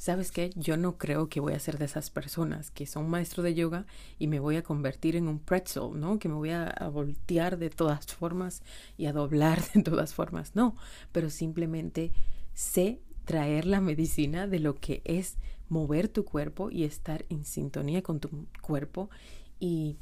¿sabes 0.02 0.32
qué? 0.32 0.50
Yo 0.56 0.78
no 0.78 0.98
creo 0.98 1.30
que 1.30 1.40
voy 1.40 1.54
a 1.54 1.60
ser 1.60 1.78
de 1.78 1.86
esas 1.86 2.10
personas 2.10 2.72
que 2.72 2.88
son 2.88 3.08
maestro 3.08 3.44
de 3.44 3.54
yoga 3.54 3.86
y 4.18 4.26
me 4.26 4.40
voy 4.40 4.56
a 4.56 4.64
convertir 4.64 5.16
en 5.16 5.28
un 5.28 5.38
pretzel, 5.38 5.92
¿no? 5.94 6.18
Que 6.18 6.28
me 6.28 6.34
voy 6.34 6.50
a, 6.50 6.74
voltear 6.92 7.60
de 7.60 7.70
todas 7.70 8.08
formas 8.08 8.64
y 8.98 9.06
a 9.06 9.14
doblar 9.14 9.62
de 9.76 9.84
todas 9.84 10.16
formas. 10.16 10.56
No, 10.56 10.76
pero 11.12 11.30
simplemente 11.30 12.12
sé 12.56 13.00
traer 13.26 13.68
la 13.68 13.80
medicina 13.80 14.48
de 14.48 14.58
lo 14.58 14.74
que 14.74 15.04
es 15.06 15.38
mover 15.70 16.08
tu 16.08 16.26
cuerpo 16.26 16.72
y 16.72 16.84
estar 16.84 17.24
en 17.30 17.46
sintonía 17.46 18.02
con 18.02 18.20
tu 18.20 18.48
cuerpo 18.60 19.12
y 19.60 19.98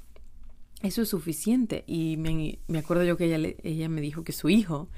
eso 0.82 1.02
es 1.02 1.10
suficiente. 1.10 1.84
Y 1.88 2.18
me, 2.18 2.60
me 2.68 2.80
acuerdo 2.80 3.04
yo 3.04 3.18
que 3.18 3.34
ella, 3.34 3.56
ella 3.64 3.90
me 3.90 4.02
dijo 4.02 4.24
que 4.24 4.32
su 4.32 4.50
hijo 4.50 4.90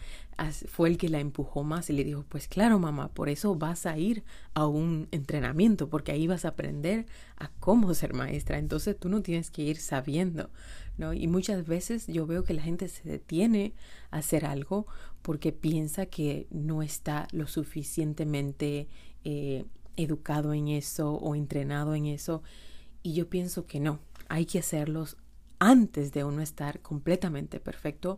fue 0.67 0.89
el 0.89 0.98
que 0.98 1.10
la 1.10 1.20
empujó 1.20 1.63
más 1.63 1.89
y 1.89 1.94
le 1.94 2.04
dijo, 2.04 2.26
pues 2.28 2.48
claro 2.48 2.80
mamá, 2.80 3.10
por 3.10 3.30
eso 3.30 3.56
vas 3.56 3.86
a 3.86 3.98
ir 3.98 4.24
a 4.54 4.65
un 4.65 5.08
entrenamiento, 5.12 5.89
porque 5.89 6.12
ahí 6.12 6.26
vas 6.26 6.46
a 6.46 6.50
aprender 6.50 7.06
a 7.38 7.50
cómo 7.60 7.94
ser 7.94 8.13
maestra. 8.13 8.58
Entonces 8.58 8.98
tú 8.98 9.10
no 9.10 9.22
tienes 9.22 9.52
que 9.52 9.62
ir 9.62 9.78
sabiendo, 9.78 10.50
¿no? 10.98 11.13
Y 11.13 11.28
muchas 11.28 11.65
veces 11.67 12.08
yo 12.08 12.26
veo 12.26 12.44
que 12.44 12.54
la 12.54 12.63
gente 12.63 12.88
se 12.88 13.08
detiene 13.08 13.74
a 14.10 14.17
hacer 14.17 14.46
algo 14.46 14.88
porque 15.22 15.52
piensa 15.52 16.08
que 16.08 16.48
no 16.50 16.82
está 16.82 17.28
lo 17.32 17.48
suficientemente 17.48 18.88
eh, 19.24 19.65
educado 19.96 20.54
en 20.54 20.70
eso 20.70 21.13
o 21.13 21.36
entrenado 21.36 21.94
en 21.94 22.08
eso. 22.08 22.41
Y 23.04 23.13
yo 23.13 23.30
pienso 23.30 23.67
que 23.67 23.80
no, 23.80 24.00
hay 24.28 24.46
que 24.46 24.60
hacerlos 24.60 25.17
antes 25.62 26.12
de 26.12 26.24
uno 26.24 26.41
estar 26.41 26.80
completamente 26.82 27.60
perfecto. 27.60 28.17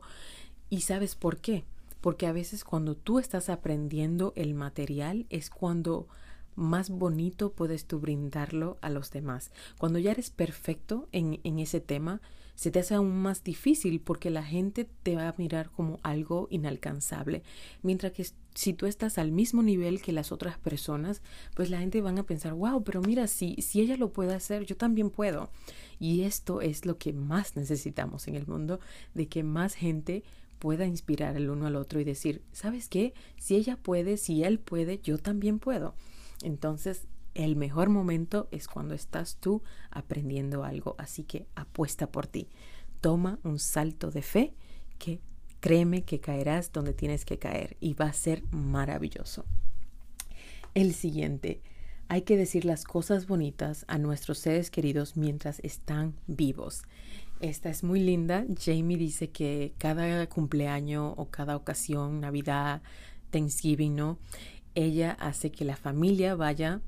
¿Y 0.70 0.82
sabes 0.82 1.16
por 1.16 1.40
qué? 1.40 1.66
Porque 2.00 2.26
a 2.26 2.32
veces 2.32 2.64
cuando 2.64 2.96
tú 2.96 3.20
estás 3.20 3.50
aprendiendo 3.50 4.32
el 4.38 4.54
material 4.54 5.26
es 5.30 5.50
cuando 5.50 6.08
más 6.56 6.90
bonito 6.90 7.52
puedes 7.52 7.86
tú 7.86 8.00
brindarlo 8.00 8.78
a 8.82 8.90
los 8.90 9.12
demás. 9.12 9.52
Cuando 9.78 10.00
ya 10.00 10.12
eres 10.12 10.30
perfecto 10.30 11.10
en, 11.12 11.42
en 11.44 11.60
ese 11.60 11.82
tema, 11.82 12.22
se 12.64 12.72
te 12.72 12.80
hace 12.80 12.96
aún 12.96 13.22
más 13.22 13.44
difícil 13.44 14.00
porque 14.00 14.30
la 14.30 14.42
gente 14.42 14.88
te 15.04 15.18
va 15.18 15.28
a 15.28 15.36
mirar 15.38 15.70
como 15.70 16.00
algo 16.02 16.48
inalcanzable. 16.50 17.44
Mientras 17.82 18.14
que 18.14 18.26
si 18.56 18.72
tú 18.72 18.86
estás 18.86 19.18
al 19.18 19.34
mismo 19.34 19.62
nivel 19.62 20.02
que 20.02 20.14
las 20.14 20.32
otras 20.32 20.58
personas, 20.60 21.22
pues 21.56 21.70
la 21.70 21.80
gente 21.80 22.00
van 22.00 22.20
a 22.20 22.24
pensar, 22.24 22.54
wow, 22.54 22.82
pero 22.82 23.02
mira, 23.02 23.28
si, 23.28 23.56
si 23.56 23.82
ella 23.82 23.98
lo 23.98 24.14
puede 24.14 24.34
hacer, 24.34 24.66
yo 24.66 24.78
también 24.78 25.10
puedo. 25.10 25.52
Y 26.00 26.22
esto 26.22 26.62
es 26.62 26.86
lo 26.86 26.98
que 26.98 27.12
más 27.12 27.58
necesitamos 27.58 28.30
en 28.30 28.36
el 28.36 28.48
mundo, 28.48 28.80
de 29.14 29.28
que 29.28 29.44
más 29.44 29.74
gente 29.74 30.24
pueda 30.58 30.86
inspirar 30.86 31.36
el 31.36 31.50
uno 31.50 31.68
al 31.68 31.76
otro 31.76 32.00
y 32.00 32.06
decir, 32.06 32.44
¿sabes 32.54 32.88
qué? 32.88 33.14
Si 33.36 33.58
ella 33.58 33.76
puede, 33.76 34.16
si 34.16 34.46
él 34.46 34.58
puede, 34.58 35.02
yo 35.04 35.18
también 35.18 35.60
puedo. 35.60 35.96
Entonces, 36.44 37.08
el 37.36 37.56
mejor 37.56 37.90
momento 37.90 38.48
es 38.52 38.68
cuando 38.68 38.94
estás 38.94 39.38
tú 39.38 39.64
aprendiendo 39.92 40.64
algo, 40.64 40.96
así 40.98 41.24
que 41.24 41.48
apuesta 41.56 42.12
por 42.12 42.28
ti. 42.28 42.50
Toma 43.02 43.40
un 43.44 43.60
salto 43.60 44.12
de 44.12 44.22
fe 44.22 44.54
que 45.00 45.20
créeme 45.60 46.04
que 46.04 46.20
caerás 46.20 46.72
donde 46.72 46.94
tienes 46.94 47.26
que 47.26 47.40
caer 47.40 47.78
y 47.80 47.94
va 47.94 48.06
a 48.06 48.14
ser 48.14 48.44
maravilloso. 48.52 49.46
El 50.74 50.94
siguiente, 50.94 51.62
hay 52.08 52.24
que 52.24 52.38
decir 52.38 52.66
las 52.66 52.84
cosas 52.84 53.28
bonitas 53.28 53.86
a 53.88 53.98
nuestros 53.98 54.40
seres 54.40 54.70
queridos 54.70 55.18
mientras 55.18 55.60
están 55.60 56.16
vivos. 56.28 56.84
Esta 57.40 57.70
es 57.70 57.84
muy 57.84 58.00
linda. 58.00 58.46
Jamie 58.60 58.98
dice 58.98 59.30
que 59.30 59.74
cada 59.78 60.28
cumpleaños 60.28 61.14
o 61.18 61.30
cada 61.30 61.56
ocasión, 61.56 62.22
Navidad, 62.22 62.82
Thanksgiving, 63.32 63.96
¿no? 63.96 64.20
Ella 64.76 65.12
hace 65.20 65.52
que 65.52 65.66
la 65.66 65.76
familia 65.76 66.36
vaya 66.36 66.82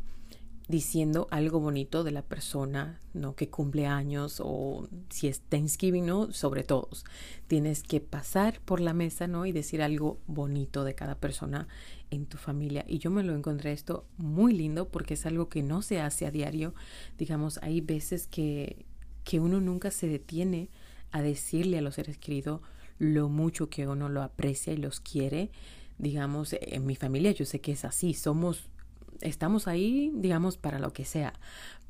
diciendo 0.68 1.28
algo 1.30 1.60
bonito 1.60 2.04
de 2.04 2.12
la 2.12 2.24
persona, 2.24 3.00
¿no? 3.14 3.36
Que 3.36 3.50
cumple 3.50 3.86
años 3.86 4.42
o 4.44 4.88
si 5.10 5.28
es 5.28 5.42
Thanksgiving, 5.42 6.06
¿no? 6.06 6.32
Sobre 6.32 6.64
todos. 6.64 7.06
Tienes 7.48 7.84
que 7.84 8.02
pasar 8.02 8.62
por 8.62 8.80
la 8.80 8.94
mesa, 8.94 9.28
¿no? 9.28 9.46
Y 9.46 9.52
decir 9.52 9.82
algo 9.82 10.20
bonito 10.26 10.84
de 10.84 10.96
cada 10.96 11.16
persona 11.16 11.68
en 12.10 12.26
tu 12.26 12.38
familia. 12.38 12.84
Y 12.88 12.98
yo 12.98 13.12
me 13.12 13.24
lo 13.24 13.36
encontré 13.36 13.74
esto 13.74 14.06
muy 14.18 14.54
lindo 14.54 14.90
porque 14.90 15.14
es 15.14 15.26
algo 15.26 15.50
que 15.50 15.62
no 15.62 15.82
se 15.82 16.00
hace 16.02 16.26
a 16.26 16.32
diario. 16.32 16.74
Digamos, 17.18 17.60
hay 17.62 17.82
veces 17.82 18.28
que, 18.28 18.86
que 19.24 19.40
uno 19.40 19.62
nunca 19.62 19.92
se 19.92 20.08
detiene 20.08 20.70
a 21.12 21.22
decirle 21.22 21.78
a 21.78 21.82
los 21.82 21.96
seres 21.96 22.18
queridos 22.18 22.62
lo 22.98 23.30
mucho 23.30 23.70
que 23.70 23.88
uno 23.88 24.10
lo 24.10 24.24
aprecia 24.24 24.74
y 24.74 24.78
los 24.78 25.00
quiere. 25.00 25.52
Digamos, 25.98 26.56
en 26.60 26.86
mi 26.86 26.96
familia 26.96 27.32
yo 27.32 27.46
sé 27.46 27.62
que 27.62 27.72
es 27.74 27.86
así, 27.86 28.14
somos 28.14 28.68
estamos 29.22 29.68
ahí, 29.68 30.12
digamos, 30.16 30.58
para 30.58 30.80
lo 30.80 30.94
que 30.94 31.06
sea. 31.06 31.34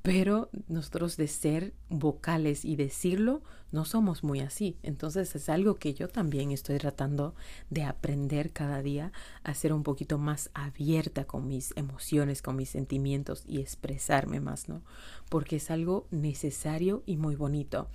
Pero 0.06 0.50
nosotros 0.68 1.18
de 1.18 1.28
ser 1.28 1.74
vocales 1.90 2.64
y 2.64 2.76
decirlo, 2.76 3.42
no 3.72 3.86
somos 3.86 4.24
muy 4.24 4.40
así. 4.40 4.78
Entonces 4.84 5.36
es 5.36 5.50
algo 5.50 5.76
que 5.76 5.96
yo 5.96 6.08
también 6.08 6.52
estoy 6.52 6.78
tratando 6.78 7.34
de 7.72 7.84
aprender 7.84 8.52
cada 8.52 8.84
día 8.84 9.12
a 9.44 9.56
ser 9.56 9.74
un 9.74 9.82
poquito 9.82 10.20
más 10.20 10.52
abierta 10.54 11.26
con 11.26 11.48
mis 11.48 11.74
emociones, 11.76 12.44
con 12.44 12.56
mis 12.56 12.70
sentimientos 12.70 13.44
y 13.48 13.62
expresarme 13.62 14.40
más, 14.40 14.70
¿no? 14.70 14.84
Porque 15.28 15.56
es 15.56 15.72
algo 15.72 16.08
necesario 16.12 17.02
y 17.08 17.18
muy 17.18 17.36
bonito. 17.36 17.88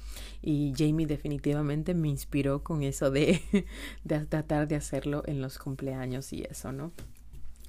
Y 0.42 0.72
Jamie 0.76 1.06
definitivamente 1.06 1.94
me 1.94 2.08
inspiró 2.08 2.64
con 2.64 2.82
eso 2.82 3.12
de, 3.12 3.40
de 4.04 4.26
tratar 4.26 4.66
de 4.66 4.74
hacerlo 4.74 5.22
en 5.26 5.40
los 5.40 5.58
cumpleaños 5.58 6.32
y 6.32 6.42
eso, 6.42 6.72
¿no? 6.72 6.92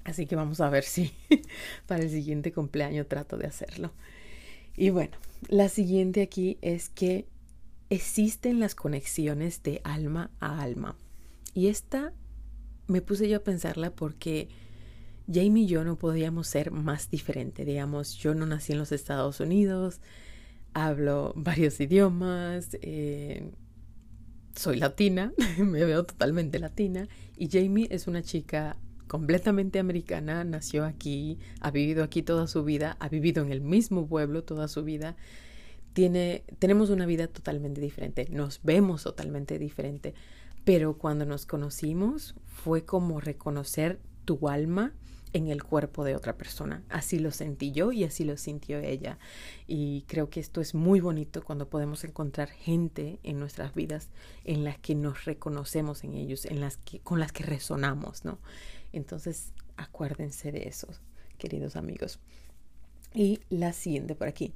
Así 0.03 0.25
que 0.25 0.35
vamos 0.35 0.61
a 0.61 0.69
ver 0.69 0.83
si 0.83 1.13
para 1.87 2.03
el 2.03 2.09
siguiente 2.09 2.51
cumpleaños 2.51 3.07
trato 3.07 3.37
de 3.37 3.47
hacerlo. 3.47 3.91
Y 4.75 4.89
bueno, 4.89 5.17
la 5.47 5.69
siguiente 5.69 6.21
aquí 6.21 6.57
es 6.61 6.89
que 6.89 7.27
existen 7.89 8.59
las 8.59 8.73
conexiones 8.73 9.63
de 9.63 9.81
alma 9.83 10.31
a 10.39 10.61
alma. 10.61 10.95
Y 11.53 11.67
esta 11.67 12.13
me 12.87 13.01
puse 13.01 13.27
yo 13.27 13.37
a 13.37 13.43
pensarla 13.43 13.91
porque 13.91 14.49
Jamie 15.31 15.63
y 15.63 15.67
yo 15.67 15.83
no 15.83 15.97
podíamos 15.97 16.47
ser 16.47 16.71
más 16.71 17.09
diferentes. 17.09 17.65
Digamos, 17.65 18.15
yo 18.15 18.33
no 18.33 18.45
nací 18.45 18.73
en 18.73 18.79
los 18.79 18.91
Estados 18.91 19.39
Unidos, 19.39 19.99
hablo 20.73 21.33
varios 21.35 21.79
idiomas, 21.79 22.77
eh, 22.81 23.51
soy 24.55 24.77
latina, 24.77 25.33
me 25.57 25.83
veo 25.85 26.03
totalmente 26.03 26.59
latina. 26.59 27.07
Y 27.37 27.49
Jamie 27.49 27.87
es 27.91 28.07
una 28.07 28.23
chica 28.23 28.77
completamente 29.11 29.77
americana, 29.77 30.45
nació 30.45 30.85
aquí, 30.85 31.37
ha 31.59 31.69
vivido 31.69 32.01
aquí 32.01 32.21
toda 32.21 32.47
su 32.47 32.63
vida, 32.63 32.95
ha 33.01 33.09
vivido 33.09 33.43
en 33.43 33.51
el 33.51 33.59
mismo 33.59 34.07
pueblo 34.07 34.45
toda 34.45 34.69
su 34.69 34.85
vida. 34.85 35.17
Tiene, 35.91 36.45
tenemos 36.59 36.89
una 36.89 37.05
vida 37.05 37.27
totalmente 37.27 37.81
diferente, 37.81 38.29
nos 38.31 38.61
vemos 38.63 39.03
totalmente 39.03 39.59
diferente, 39.59 40.13
pero 40.63 40.97
cuando 40.97 41.25
nos 41.25 41.45
conocimos 41.45 42.35
fue 42.45 42.85
como 42.85 43.19
reconocer 43.19 43.99
tu 44.23 44.47
alma 44.47 44.93
en 45.33 45.49
el 45.49 45.61
cuerpo 45.61 46.05
de 46.05 46.15
otra 46.15 46.37
persona. 46.37 46.81
Así 46.87 47.19
lo 47.19 47.31
sentí 47.31 47.73
yo 47.73 47.91
y 47.91 48.05
así 48.05 48.23
lo 48.23 48.37
sintió 48.37 48.79
ella. 48.79 49.19
Y 49.67 50.03
creo 50.07 50.29
que 50.29 50.39
esto 50.39 50.61
es 50.61 50.73
muy 50.73 51.01
bonito 51.01 51.43
cuando 51.43 51.67
podemos 51.67 52.05
encontrar 52.05 52.49
gente 52.49 53.19
en 53.23 53.39
nuestras 53.39 53.73
vidas 53.73 54.09
en 54.45 54.63
las 54.63 54.77
que 54.79 54.95
nos 54.95 55.25
reconocemos 55.25 56.05
en 56.05 56.13
ellos, 56.13 56.45
en 56.45 56.61
las 56.61 56.77
que 56.77 56.99
con 56.99 57.19
las 57.19 57.33
que 57.33 57.43
resonamos, 57.43 58.23
¿no? 58.23 58.39
Entonces, 58.93 59.53
acuérdense 59.77 60.51
de 60.51 60.67
eso, 60.67 60.87
queridos 61.37 61.75
amigos. 61.75 62.19
Y 63.13 63.39
la 63.49 63.73
siguiente 63.73 64.15
por 64.15 64.27
aquí. 64.27 64.53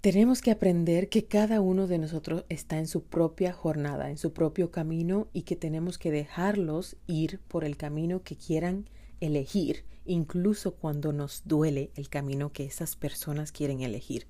Tenemos 0.00 0.42
que 0.42 0.52
aprender 0.52 1.08
que 1.08 1.24
cada 1.24 1.60
uno 1.60 1.88
de 1.88 1.98
nosotros 1.98 2.44
está 2.48 2.78
en 2.78 2.86
su 2.86 3.02
propia 3.02 3.52
jornada, 3.52 4.10
en 4.10 4.16
su 4.16 4.32
propio 4.32 4.70
camino 4.70 5.26
y 5.32 5.42
que 5.42 5.56
tenemos 5.56 5.98
que 5.98 6.12
dejarlos 6.12 6.96
ir 7.08 7.40
por 7.48 7.64
el 7.64 7.76
camino 7.76 8.22
que 8.22 8.36
quieran 8.36 8.88
elegir, 9.20 9.84
incluso 10.04 10.74
cuando 10.74 11.12
nos 11.12 11.42
duele 11.46 11.90
el 11.96 12.08
camino 12.08 12.52
que 12.52 12.64
esas 12.64 12.94
personas 12.94 13.50
quieren 13.50 13.80
elegir. 13.80 14.28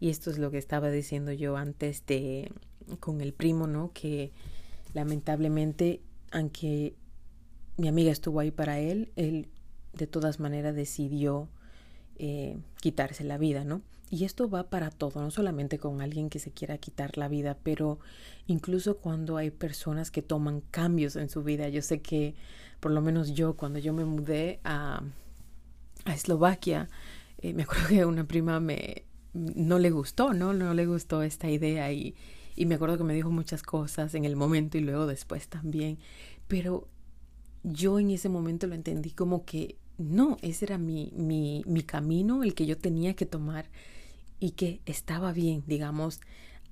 Y 0.00 0.10
esto 0.10 0.30
es 0.30 0.36
lo 0.36 0.50
que 0.50 0.58
estaba 0.58 0.90
diciendo 0.90 1.32
yo 1.32 1.56
antes 1.56 2.04
de 2.04 2.52
con 3.00 3.22
el 3.22 3.32
primo, 3.32 3.66
¿no? 3.66 3.92
Que 3.94 4.32
lamentablemente, 4.92 6.00
aunque 6.30 6.94
mi 7.80 7.88
amiga 7.88 8.12
estuvo 8.12 8.40
ahí 8.40 8.50
para 8.50 8.78
él, 8.78 9.12
él 9.16 9.48
de 9.92 10.06
todas 10.06 10.38
maneras 10.38 10.74
decidió 10.74 11.48
eh, 12.16 12.58
quitarse 12.80 13.24
la 13.24 13.38
vida, 13.38 13.64
¿no? 13.64 13.82
Y 14.10 14.24
esto 14.24 14.50
va 14.50 14.64
para 14.64 14.90
todo, 14.90 15.22
no 15.22 15.30
solamente 15.30 15.78
con 15.78 16.02
alguien 16.02 16.30
que 16.30 16.40
se 16.40 16.50
quiera 16.50 16.78
quitar 16.78 17.16
la 17.16 17.28
vida, 17.28 17.56
pero 17.62 18.00
incluso 18.46 18.98
cuando 18.98 19.36
hay 19.36 19.50
personas 19.50 20.10
que 20.10 20.20
toman 20.20 20.62
cambios 20.70 21.14
en 21.16 21.30
su 21.30 21.44
vida. 21.44 21.68
Yo 21.68 21.80
sé 21.80 22.02
que, 22.02 22.34
por 22.80 22.90
lo 22.90 23.00
menos 23.00 23.34
yo, 23.34 23.54
cuando 23.54 23.78
yo 23.78 23.92
me 23.92 24.04
mudé 24.04 24.58
a, 24.64 25.02
a 26.04 26.14
Eslovaquia, 26.14 26.88
eh, 27.38 27.54
me 27.54 27.62
acuerdo 27.62 27.88
que 27.88 28.04
una 28.04 28.24
prima 28.26 28.60
me 28.60 29.04
no 29.32 29.78
le 29.78 29.90
gustó, 29.90 30.34
¿no? 30.34 30.52
No 30.52 30.74
le 30.74 30.86
gustó 30.86 31.22
esta 31.22 31.48
idea 31.48 31.92
y, 31.92 32.16
y 32.56 32.66
me 32.66 32.74
acuerdo 32.74 32.98
que 32.98 33.04
me 33.04 33.14
dijo 33.14 33.30
muchas 33.30 33.62
cosas 33.62 34.14
en 34.14 34.24
el 34.24 34.34
momento 34.34 34.76
y 34.76 34.80
luego 34.80 35.06
después 35.06 35.46
también. 35.46 35.98
Pero 36.48 36.88
yo 37.62 37.98
en 37.98 38.10
ese 38.10 38.28
momento 38.28 38.66
lo 38.66 38.74
entendí 38.74 39.10
como 39.10 39.44
que 39.44 39.76
no, 39.98 40.38
ese 40.40 40.64
era 40.64 40.78
mi, 40.78 41.12
mi, 41.14 41.62
mi 41.66 41.82
camino, 41.82 42.42
el 42.42 42.54
que 42.54 42.66
yo 42.66 42.78
tenía 42.78 43.14
que 43.14 43.26
tomar 43.26 43.70
y 44.38 44.52
que 44.52 44.80
estaba 44.86 45.32
bien, 45.32 45.62
digamos, 45.66 46.20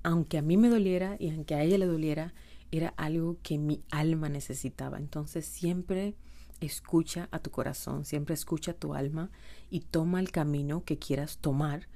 aunque 0.01 0.37
a 0.37 0.41
mí 0.41 0.57
me 0.57 0.69
doliera 0.69 1.15
y 1.19 1.29
aunque 1.29 1.55
a 1.55 1.63
ella 1.63 1.77
le 1.77 1.85
doliera, 1.85 2.33
era 2.71 2.93
algo 2.97 3.37
que 3.43 3.57
mi 3.57 3.83
alma 3.91 4.29
necesitaba. 4.29 4.97
Entonces 4.97 5.45
siempre 5.45 6.15
escucha 6.59 7.29
a 7.31 7.39
tu 7.39 7.51
corazón, 7.51 8.05
siempre 8.05 8.33
escucha 8.33 8.71
a 8.71 8.75
tu 8.75 8.93
alma 8.93 9.29
y 9.69 9.81
toma 9.81 10.19
el 10.19 10.31
camino 10.31 10.83
que 10.83 10.97
quieras 10.97 11.37
tomar 11.37 11.87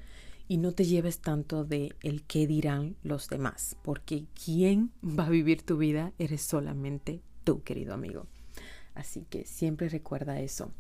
y 0.47 0.57
no 0.57 0.73
te 0.73 0.85
lleves 0.85 1.19
tanto 1.19 1.63
de 1.63 1.95
el 2.01 2.23
qué 2.23 2.47
dirán 2.47 2.95
los 3.01 3.29
demás, 3.29 3.77
porque 3.81 4.25
quien 4.43 4.91
va 5.03 5.25
a 5.25 5.29
vivir 5.29 5.63
tu 5.63 5.77
vida 5.77 6.13
eres 6.19 6.41
solamente 6.41 7.21
tú, 7.43 7.63
querido 7.63 7.93
amigo. 7.93 8.27
Así 8.95 9.25
que 9.29 9.45
siempre 9.45 9.89
recuerda 9.89 10.39
eso. 10.39 10.71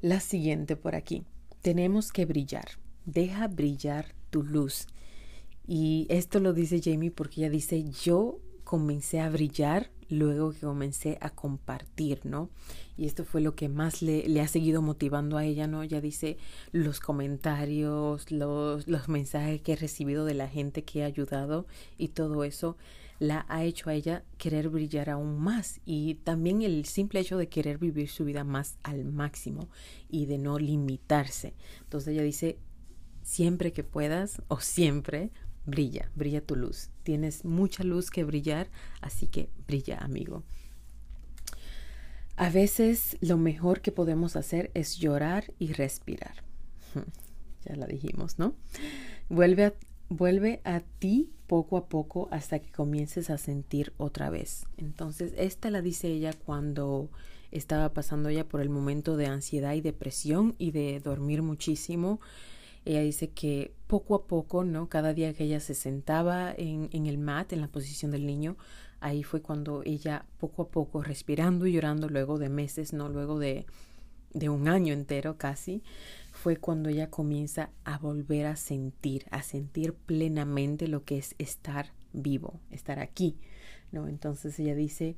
La 0.00 0.20
siguiente 0.20 0.76
por 0.76 0.94
aquí. 0.94 1.24
Tenemos 1.62 2.12
que 2.12 2.24
brillar. 2.24 2.66
Deja 3.04 3.48
brillar 3.48 4.14
tu 4.30 4.42
luz. 4.42 4.86
Y 5.66 6.06
esto 6.08 6.40
lo 6.40 6.52
dice 6.52 6.80
Jamie 6.82 7.10
porque 7.10 7.42
ella 7.42 7.50
dice, 7.50 7.84
yo 7.90 8.40
comencé 8.64 9.20
a 9.20 9.28
brillar 9.28 9.90
luego 10.08 10.52
que 10.52 10.60
comencé 10.60 11.18
a 11.20 11.30
compartir, 11.30 12.20
¿no? 12.24 12.50
Y 12.96 13.06
esto 13.06 13.24
fue 13.24 13.40
lo 13.40 13.54
que 13.54 13.68
más 13.68 14.02
le, 14.02 14.40
ha 14.40 14.48
seguido 14.48 14.82
motivando 14.82 15.36
a 15.36 15.44
ella, 15.44 15.66
¿no? 15.66 15.82
Ella 15.82 16.00
dice 16.00 16.36
los 16.72 17.00
comentarios, 17.00 18.30
los, 18.30 18.88
los 18.88 19.08
mensajes 19.08 19.60
que 19.62 19.72
he 19.72 19.76
recibido 19.76 20.24
de 20.24 20.34
la 20.34 20.48
gente 20.48 20.84
que 20.84 21.02
ha 21.02 21.06
ayudado 21.06 21.66
y 21.96 22.08
todo 22.08 22.44
eso 22.44 22.76
la 23.20 23.44
ha 23.48 23.62
hecho 23.62 23.90
a 23.90 23.94
ella 23.94 24.24
querer 24.38 24.70
brillar 24.70 25.10
aún 25.10 25.38
más 25.38 25.80
y 25.84 26.14
también 26.16 26.62
el 26.62 26.86
simple 26.86 27.20
hecho 27.20 27.36
de 27.36 27.48
querer 27.48 27.78
vivir 27.78 28.08
su 28.08 28.24
vida 28.24 28.44
más 28.44 28.78
al 28.82 29.04
máximo 29.04 29.68
y 30.08 30.24
de 30.26 30.38
no 30.38 30.58
limitarse. 30.58 31.54
Entonces 31.82 32.14
ella 32.14 32.22
dice, 32.22 32.58
siempre 33.22 33.72
que 33.72 33.84
puedas 33.84 34.40
o 34.48 34.58
siempre, 34.58 35.30
brilla, 35.66 36.10
brilla 36.14 36.40
tu 36.40 36.56
luz. 36.56 36.88
Tienes 37.02 37.44
mucha 37.44 37.84
luz 37.84 38.10
que 38.10 38.24
brillar, 38.24 38.70
así 39.02 39.26
que 39.26 39.50
brilla, 39.66 39.98
amigo. 39.98 40.42
A 42.36 42.48
veces 42.48 43.18
lo 43.20 43.36
mejor 43.36 43.82
que 43.82 43.92
podemos 43.92 44.34
hacer 44.34 44.70
es 44.72 44.96
llorar 44.96 45.52
y 45.58 45.72
respirar. 45.74 46.42
Ya 47.66 47.76
la 47.76 47.86
dijimos, 47.86 48.38
¿no? 48.38 48.54
Vuelve 49.28 49.66
a, 49.66 49.74
vuelve 50.10 50.60
a 50.64 50.80
ti 50.80 51.30
poco 51.46 51.76
a 51.76 51.88
poco 51.88 52.28
hasta 52.30 52.58
que 52.58 52.70
comiences 52.70 53.30
a 53.30 53.38
sentir 53.38 53.94
otra 53.96 54.28
vez. 54.28 54.66
Entonces, 54.76 55.32
esta 55.38 55.70
la 55.70 55.80
dice 55.80 56.08
ella 56.08 56.32
cuando 56.32 57.08
estaba 57.50 57.92
pasando 57.94 58.28
ella 58.28 58.46
por 58.46 58.60
el 58.60 58.68
momento 58.68 59.16
de 59.16 59.26
ansiedad 59.26 59.72
y 59.72 59.80
depresión 59.80 60.54
y 60.58 60.72
de 60.72 61.00
dormir 61.00 61.42
muchísimo. 61.42 62.20
Ella 62.84 63.00
dice 63.00 63.30
que 63.30 63.72
poco 63.86 64.14
a 64.14 64.26
poco, 64.26 64.64
¿no? 64.64 64.88
Cada 64.88 65.14
día 65.14 65.32
que 65.32 65.44
ella 65.44 65.60
se 65.60 65.74
sentaba 65.74 66.52
en, 66.56 66.88
en 66.92 67.06
el 67.06 67.18
mat, 67.18 67.52
en 67.52 67.60
la 67.60 67.68
posición 67.68 68.10
del 68.10 68.26
niño, 68.26 68.56
ahí 69.00 69.22
fue 69.22 69.42
cuando 69.42 69.82
ella 69.84 70.26
poco 70.38 70.62
a 70.62 70.68
poco, 70.68 71.02
respirando 71.02 71.66
y 71.66 71.72
llorando 71.72 72.08
luego 72.08 72.38
de 72.38 72.48
meses, 72.48 72.92
¿no? 72.92 73.08
Luego 73.08 73.38
de, 73.38 73.66
de 74.32 74.48
un 74.48 74.68
año 74.68 74.92
entero 74.92 75.36
casi, 75.36 75.82
fue 76.32 76.56
cuando 76.56 76.88
ella 76.88 77.10
comienza 77.10 77.70
a 77.84 77.98
volver 77.98 78.46
a 78.46 78.56
sentir, 78.56 79.26
a 79.30 79.42
sentir 79.42 79.94
plenamente 79.94 80.88
lo 80.88 81.04
que 81.04 81.18
es 81.18 81.34
estar 81.38 81.92
vivo, 82.12 82.60
estar 82.70 82.98
aquí, 82.98 83.36
¿no? 83.92 84.08
Entonces 84.08 84.58
ella 84.58 84.74
dice, 84.74 85.16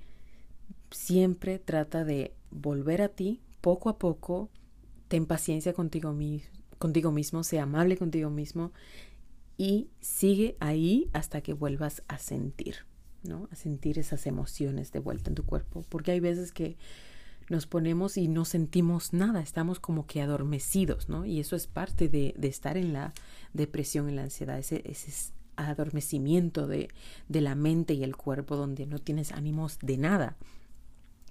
siempre 0.90 1.58
trata 1.58 2.04
de 2.04 2.34
volver 2.50 3.02
a 3.02 3.08
ti 3.08 3.40
poco 3.60 3.88
a 3.88 3.98
poco, 3.98 4.50
ten 5.08 5.26
paciencia 5.26 5.72
contigo, 5.72 6.16
contigo 6.78 7.12
mismo, 7.12 7.44
sea 7.44 7.64
amable 7.64 7.96
contigo 7.96 8.30
mismo 8.30 8.72
y 9.56 9.90
sigue 10.00 10.56
ahí 10.58 11.08
hasta 11.12 11.40
que 11.40 11.52
vuelvas 11.52 12.02
a 12.08 12.18
sentir, 12.18 12.78
¿no? 13.22 13.48
A 13.52 13.56
sentir 13.56 13.98
esas 13.98 14.26
emociones 14.26 14.90
de 14.90 14.98
vuelta 14.98 15.30
en 15.30 15.36
tu 15.36 15.44
cuerpo, 15.44 15.84
porque 15.88 16.10
hay 16.10 16.20
veces 16.20 16.50
que 16.50 16.76
nos 17.48 17.66
ponemos 17.66 18.16
y 18.16 18.28
no 18.28 18.44
sentimos 18.44 19.12
nada, 19.12 19.40
estamos 19.40 19.80
como 19.80 20.06
que 20.06 20.22
adormecidos, 20.22 21.08
¿no? 21.08 21.24
Y 21.24 21.40
eso 21.40 21.56
es 21.56 21.66
parte 21.66 22.08
de, 22.08 22.34
estar 22.42 22.76
en 22.76 22.92
la 22.92 23.12
depresión, 23.52 24.08
en 24.08 24.16
la 24.16 24.22
ansiedad, 24.22 24.58
ese, 24.58 24.82
ese 24.84 25.32
adormecimiento 25.56 26.66
de, 26.66 26.88
de 27.28 27.40
la 27.40 27.54
mente 27.54 27.94
y 27.94 28.04
el 28.04 28.16
cuerpo 28.16 28.56
donde 28.56 28.86
no 28.86 28.98
tienes 28.98 29.32
ánimos 29.32 29.78
de 29.80 29.98
nada. 29.98 30.36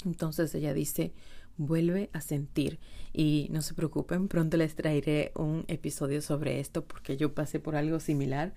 Entonces 0.06 0.54
ella 0.56 0.74
dice, 0.74 1.14
vuelve 1.58 2.10
a 2.14 2.22
sentir. 2.22 2.80
Y 3.14 3.48
no 3.52 3.62
se 3.62 3.74
preocupen, 3.74 4.28
pronto 4.28 4.58
les 4.58 4.76
traeré 4.76 5.32
un 5.36 5.66
episodio 5.68 6.22
sobre 6.22 6.60
esto 6.60 6.86
porque 6.86 7.18
yo 7.18 7.34
pasé 7.34 7.60
por 7.60 7.76
algo 7.76 8.00
similar, 8.00 8.54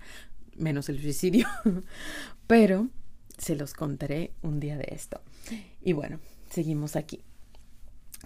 menos 0.55 0.89
el 0.89 1.01
suicidio, 1.01 1.47
pero 2.47 2.87
se 3.37 3.55
los 3.55 3.73
contaré 3.73 4.31
un 4.41 4.59
día 4.59 4.77
de 4.77 4.87
esto. 4.91 5.21
Y 5.81 5.93
bueno, 5.93 6.19
seguimos 6.49 6.95
aquí. 6.95 7.21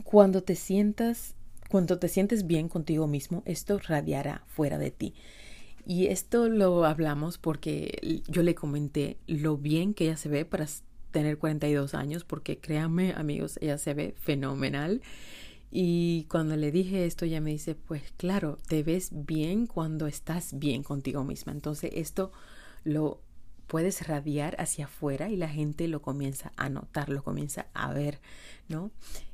Cuando 0.03 0.43
te 0.43 0.55
sientas, 0.55 1.35
cuando 1.69 1.99
te 1.99 2.07
sientes 2.07 2.47
bien 2.47 2.69
contigo 2.69 3.07
mismo, 3.07 3.43
esto 3.45 3.79
radiará 3.79 4.43
fuera 4.47 4.77
de 4.77 4.91
ti. 4.91 5.13
Y 5.85 6.07
esto 6.07 6.49
lo 6.49 6.85
hablamos 6.85 7.37
porque 7.37 8.21
yo 8.27 8.43
le 8.43 8.55
comenté 8.55 9.17
lo 9.27 9.57
bien 9.57 9.93
que 9.93 10.05
ella 10.05 10.17
se 10.17 10.29
ve 10.29 10.45
para 10.45 10.67
tener 11.11 11.37
42 11.37 11.95
años, 11.95 12.23
porque 12.23 12.59
créanme 12.59 13.13
amigos, 13.13 13.57
ella 13.61 13.77
se 13.77 13.93
ve 13.93 14.13
fenomenal. 14.19 15.01
Y 15.71 16.25
cuando 16.29 16.55
le 16.55 16.71
dije 16.71 17.05
esto, 17.05 17.25
ella 17.25 17.41
me 17.41 17.51
dice, 17.51 17.75
pues 17.75 18.03
claro, 18.17 18.57
te 18.67 18.83
ves 18.83 19.09
bien 19.11 19.67
cuando 19.67 20.07
estás 20.07 20.57
bien 20.57 20.83
contigo 20.83 21.23
misma. 21.23 21.51
Entonces 21.51 21.91
esto 21.93 22.31
lo 22.83 23.21
puedes 23.69 24.07
radiar 24.07 24.55
hacia 24.59 24.85
afuera 24.85 25.29
y 25.29 25.37
la 25.37 25.47
gente 25.47 25.87
lo 25.87 26.01
comienza 26.01 26.51
a 26.57 26.69
notar, 26.69 27.07
lo 27.09 27.23
comienza 27.23 27.67
a 27.75 27.93
ver, 27.93 28.19
¿no? 28.67 28.89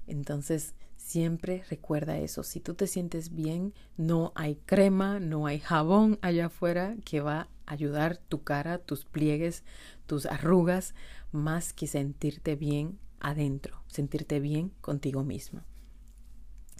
Entonces, 0.07 0.75
siempre 0.97 1.63
recuerda 1.69 2.17
eso. 2.17 2.43
Si 2.43 2.59
tú 2.59 2.73
te 2.73 2.85
sientes 2.85 3.33
bien, 3.33 3.73
no 3.95 4.33
hay 4.35 4.57
crema, 4.65 5.21
no 5.21 5.47
hay 5.47 5.59
jabón 5.59 6.19
allá 6.21 6.47
afuera 6.47 6.97
que 7.05 7.21
va 7.21 7.47
a 7.65 7.73
ayudar 7.73 8.17
tu 8.17 8.43
cara, 8.43 8.77
tus 8.77 9.05
pliegues, 9.05 9.63
tus 10.05 10.25
arrugas, 10.25 10.95
más 11.31 11.71
que 11.71 11.87
sentirte 11.87 12.57
bien 12.57 12.99
adentro, 13.21 13.83
sentirte 13.87 14.41
bien 14.41 14.73
contigo 14.81 15.23
mismo. 15.23 15.61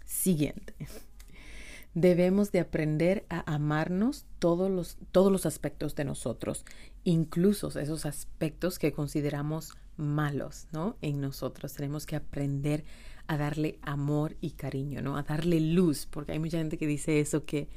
Siguiente. 0.06 0.76
Debemos 1.96 2.52
de 2.52 2.60
aprender 2.60 3.26
a 3.30 3.52
amarnos 3.52 4.26
todos 4.38 4.70
los, 4.70 4.98
todos 5.12 5.32
los 5.32 5.46
aspectos 5.46 5.96
de 5.96 6.06
nosotros, 6.06 6.66
incluso 7.04 7.70
esos 7.80 8.06
aspectos 8.06 8.78
que 8.78 8.92
consideramos 8.92 9.74
malos, 9.98 10.68
¿no? 10.72 10.98
En 11.02 11.22
nosotros 11.22 11.74
tenemos 11.74 12.06
que 12.06 12.18
aprender 12.18 12.84
a 13.28 13.38
darle 13.38 13.80
amor 13.82 14.36
y 14.42 14.52
cariño, 14.52 15.02
¿no? 15.02 15.18
A 15.18 15.24
darle 15.24 15.60
luz, 15.60 16.06
porque 16.06 16.34
hay 16.34 16.40
mucha 16.40 16.58
gente 16.58 16.78
que 16.78 16.86
dice 16.86 17.20
eso, 17.20 17.46
que 17.46 17.70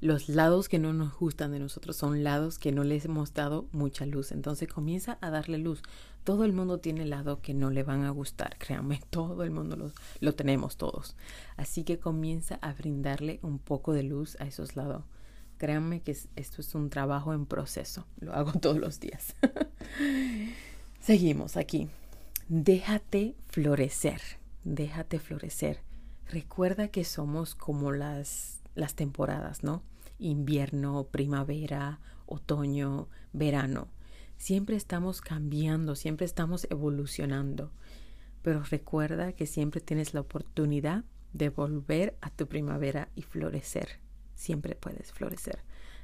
los 0.00 0.28
lados 0.28 0.68
que 0.68 0.78
no 0.78 0.92
nos 0.92 1.16
gustan 1.16 1.52
de 1.52 1.58
nosotros 1.58 1.96
son 1.96 2.22
lados 2.22 2.58
que 2.58 2.72
no 2.72 2.84
les 2.84 3.04
hemos 3.04 3.34
dado 3.34 3.68
mucha 3.72 4.06
luz. 4.06 4.32
Entonces 4.32 4.68
comienza 4.68 5.18
a 5.20 5.30
darle 5.30 5.58
luz. 5.58 5.82
Todo 6.24 6.44
el 6.44 6.52
mundo 6.52 6.78
tiene 6.78 7.04
lado 7.04 7.40
que 7.40 7.54
no 7.54 7.70
le 7.70 7.82
van 7.82 8.04
a 8.04 8.10
gustar, 8.10 8.56
créanme, 8.58 9.00
todo 9.10 9.42
el 9.44 9.50
mundo 9.50 9.76
los, 9.76 9.92
lo 10.20 10.34
tenemos 10.34 10.76
todos. 10.76 11.16
Así 11.56 11.84
que 11.84 11.98
comienza 11.98 12.56
a 12.56 12.72
brindarle 12.72 13.40
un 13.42 13.58
poco 13.58 13.92
de 13.92 14.02
luz 14.02 14.36
a 14.40 14.46
esos 14.46 14.76
lados. 14.76 15.04
Créanme 15.56 16.00
que 16.02 16.12
esto 16.12 16.60
es 16.60 16.74
un 16.74 16.88
trabajo 16.88 17.34
en 17.34 17.46
proceso, 17.46 18.06
lo 18.20 18.32
hago 18.34 18.52
todos 18.60 18.78
los 18.78 19.00
días. 19.00 19.34
Seguimos 21.00 21.56
aquí. 21.56 21.88
Déjate 22.48 23.34
florecer 23.46 24.20
déjate 24.74 25.18
florecer. 25.18 25.80
Recuerda 26.30 26.88
que 26.88 27.04
somos 27.04 27.54
como 27.54 27.92
las, 27.92 28.57
las 28.78 28.94
temporadas, 28.94 29.62
¿no? 29.64 29.82
Invierno, 30.18 31.08
primavera, 31.10 32.00
otoño, 32.26 33.08
verano. 33.32 33.88
Siempre 34.36 34.76
estamos 34.76 35.20
cambiando, 35.20 35.96
siempre 35.96 36.24
estamos 36.24 36.66
evolucionando. 36.70 37.72
Pero 38.42 38.62
recuerda 38.62 39.32
que 39.32 39.46
siempre 39.46 39.80
tienes 39.80 40.14
la 40.14 40.20
oportunidad 40.20 41.04
de 41.32 41.50
volver 41.50 42.16
a 42.20 42.30
tu 42.30 42.46
primavera 42.46 43.08
y 43.14 43.22
florecer. 43.22 44.00
Siempre 44.34 44.76
puedes 44.76 45.12
florecer. 45.12 45.58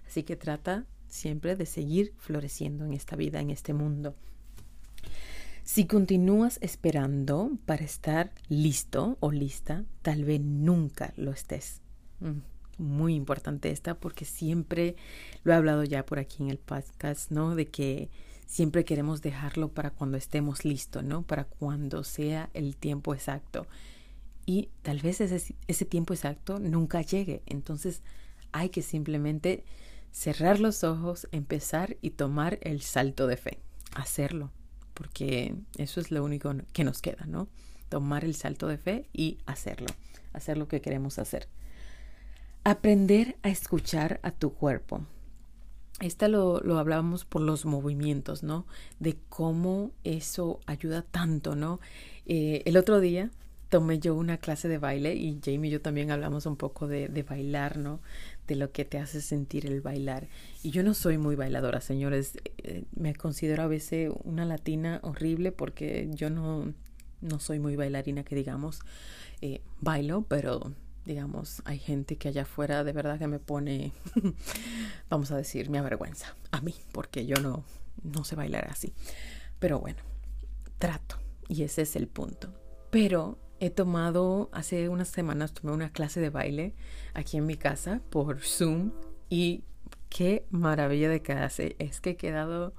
Así 0.06 0.24
que 0.24 0.37
trata 0.37 0.84
siempre 1.06 1.54
de 1.54 1.66
seguir 1.66 2.12
floreciendo 2.18 2.84
en 2.84 2.92
esta 2.92 3.14
vida, 3.14 3.40
en 3.40 3.50
este 3.50 3.72
mundo. 3.72 4.16
Si 5.62 5.87
continúas 5.87 6.58
esperando 6.60 7.52
para 7.64 7.84
estar 7.84 8.32
listo 8.48 9.16
o 9.20 9.30
lista, 9.30 9.84
tal 10.02 10.24
vez 10.24 10.40
nunca 10.40 11.14
lo 11.16 11.30
estés. 11.30 11.80
Mm, 12.20 12.40
muy 12.78 13.14
importante 13.14 13.70
esta 13.70 13.94
porque 13.94 14.24
siempre 14.24 14.96
lo 15.42 15.52
he 15.52 15.56
hablado 15.56 15.84
ya 15.84 16.04
por 16.06 16.18
aquí 16.18 16.42
en 16.42 16.50
el 16.50 16.58
podcast, 16.58 17.30
¿no? 17.30 17.54
De 17.54 17.66
que 17.66 18.10
siempre 18.46 18.84
queremos 18.84 19.22
dejarlo 19.22 19.68
para 19.68 19.90
cuando 19.90 20.16
estemos 20.16 20.64
listos, 20.64 21.04
¿no? 21.04 21.22
Para 21.22 21.44
cuando 21.44 22.04
sea 22.04 22.50
el 22.54 22.76
tiempo 22.76 23.14
exacto. 23.14 23.66
Y 24.46 24.68
tal 24.82 25.00
vez 25.00 25.20
ese, 25.20 25.54
ese 25.66 25.84
tiempo 25.84 26.12
exacto 26.14 26.58
nunca 26.58 27.02
llegue. 27.02 27.42
Entonces 27.46 28.02
hay 28.52 28.68
que 28.68 28.82
simplemente 28.82 29.64
cerrar 30.12 30.60
los 30.60 30.84
ojos, 30.84 31.28
empezar 31.32 31.96
y 32.02 32.10
tomar 32.10 32.58
el 32.62 32.82
salto 32.82 33.26
de 33.26 33.37
fe. 33.37 33.58
Hacerlo 33.94 34.50
porque 34.94 35.54
eso 35.76 36.00
es 36.00 36.10
lo 36.10 36.24
único 36.24 36.54
que 36.72 36.84
nos 36.84 37.02
queda, 37.02 37.26
¿no? 37.26 37.48
Tomar 37.88 38.24
el 38.24 38.34
salto 38.34 38.68
de 38.68 38.78
fe 38.78 39.08
y 39.12 39.38
hacerlo, 39.44 39.88
hacer 40.32 40.56
lo 40.56 40.68
que 40.68 40.80
queremos 40.80 41.18
hacer. 41.18 41.48
Aprender 42.64 43.37
a 43.42 43.50
escuchar 43.50 44.20
a 44.22 44.31
tu 44.31 44.53
cuerpo. 44.53 45.03
Esta 46.00 46.29
lo, 46.29 46.61
lo 46.61 46.79
hablábamos 46.79 47.24
por 47.24 47.42
los 47.42 47.66
movimientos, 47.66 48.42
¿no? 48.42 48.66
De 48.98 49.16
cómo 49.29 49.92
eso 50.03 50.61
ayuda 50.66 51.03
tanto, 51.03 51.55
¿no? 51.55 51.81
Eh, 52.27 52.62
el 52.64 52.77
otro 52.77 53.00
día 53.00 53.31
tomé 53.68 53.98
yo 53.98 54.14
una 54.14 54.38
clase 54.38 54.68
de 54.68 54.79
baile 54.79 55.14
y 55.14 55.40
Jamie 55.44 55.68
y 55.68 55.72
yo 55.72 55.81
también 55.81 56.11
hablamos 56.11 56.46
un 56.46 56.57
poco 56.57 56.87
de, 56.87 57.09
de 57.09 57.22
bailar, 57.22 57.77
¿no? 57.77 58.00
de 58.46 58.57
lo 58.57 58.72
que 58.72 58.85
te 58.85 58.98
hace 58.98 59.20
sentir 59.20 59.66
el 59.66 59.81
bailar. 59.81 60.29
Y 60.62 60.70
yo 60.70 60.83
no 60.83 60.94
soy 60.94 61.18
muy 61.18 61.35
bailadora, 61.35 61.81
señores. 61.81 62.38
Eh, 62.59 62.85
me 62.94 63.14
considero 63.14 63.62
a 63.62 63.66
veces 63.66 64.11
una 64.24 64.44
latina 64.44 65.00
horrible 65.03 65.53
porque 65.53 66.09
yo 66.12 66.31
no, 66.31 66.72
no 67.20 67.38
soy 67.38 67.59
muy 67.59 67.77
bailarina, 67.77 68.24
que 68.24 68.35
digamos. 68.35 68.81
Eh, 69.40 69.61
bailo, 69.81 70.24
pero 70.29 70.72
digamos, 71.04 71.62
hay 71.64 71.78
gente 71.78 72.16
que 72.16 72.28
allá 72.28 72.42
afuera 72.42 72.84
de 72.84 72.92
verdad 72.92 73.18
que 73.18 73.26
me 73.26 73.38
pone, 73.38 73.92
vamos 75.10 75.30
a 75.30 75.36
decir, 75.36 75.70
me 75.70 75.78
avergüenza 75.78 76.34
a 76.50 76.60
mí, 76.60 76.74
porque 76.92 77.26
yo 77.26 77.36
no, 77.36 77.64
no 78.02 78.24
sé 78.24 78.36
bailar 78.36 78.68
así. 78.70 78.92
Pero 79.58 79.80
bueno, 79.80 80.02
trato. 80.78 81.18
Y 81.48 81.62
ese 81.62 81.82
es 81.82 81.96
el 81.96 82.08
punto. 82.08 82.52
Pero 82.90 83.38
he 83.60 83.70
tomado, 83.70 84.50
hace 84.52 84.88
unas 84.88 85.08
semanas 85.08 85.52
tomé 85.52 85.72
una 85.72 85.90
clase 85.90 86.20
de 86.20 86.30
baile 86.30 86.74
aquí 87.12 87.36
en 87.36 87.46
mi 87.46 87.56
casa 87.56 88.00
por 88.10 88.40
Zoom 88.40 88.92
y 89.28 89.64
qué 90.08 90.46
maravilla 90.50 91.08
de 91.08 91.22
clase. 91.22 91.76
Es 91.78 92.00
que 92.00 92.10
he 92.10 92.16
quedado 92.16 92.74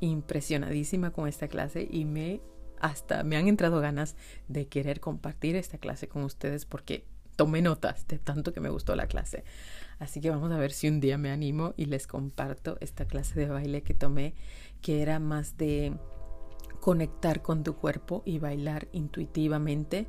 impresionadísima 0.00 1.10
con 1.10 1.28
esta 1.28 1.48
clase 1.48 1.86
y 1.90 2.04
me 2.04 2.40
hasta 2.80 3.24
me 3.24 3.36
han 3.36 3.48
entrado 3.48 3.80
ganas 3.80 4.14
de 4.46 4.68
querer 4.68 5.00
compartir 5.00 5.56
esta 5.56 5.78
clase 5.78 6.06
con 6.06 6.22
ustedes 6.22 6.64
porque 6.64 7.04
tomé 7.38 7.62
notas 7.62 8.04
de 8.08 8.18
tanto 8.18 8.52
que 8.52 8.60
me 8.60 8.68
gustó 8.68 8.96
la 8.96 9.06
clase. 9.06 9.44
Así 10.00 10.20
que 10.20 10.28
vamos 10.28 10.50
a 10.50 10.58
ver 10.58 10.72
si 10.72 10.88
un 10.88 10.98
día 10.98 11.18
me 11.18 11.30
animo 11.30 11.72
y 11.76 11.84
les 11.84 12.08
comparto 12.08 12.76
esta 12.80 13.04
clase 13.04 13.38
de 13.38 13.46
baile 13.46 13.82
que 13.82 13.94
tomé 13.94 14.34
que 14.82 15.02
era 15.02 15.20
más 15.20 15.56
de 15.56 15.96
conectar 16.80 17.40
con 17.40 17.62
tu 17.62 17.76
cuerpo 17.76 18.22
y 18.24 18.40
bailar 18.40 18.88
intuitivamente 18.90 20.08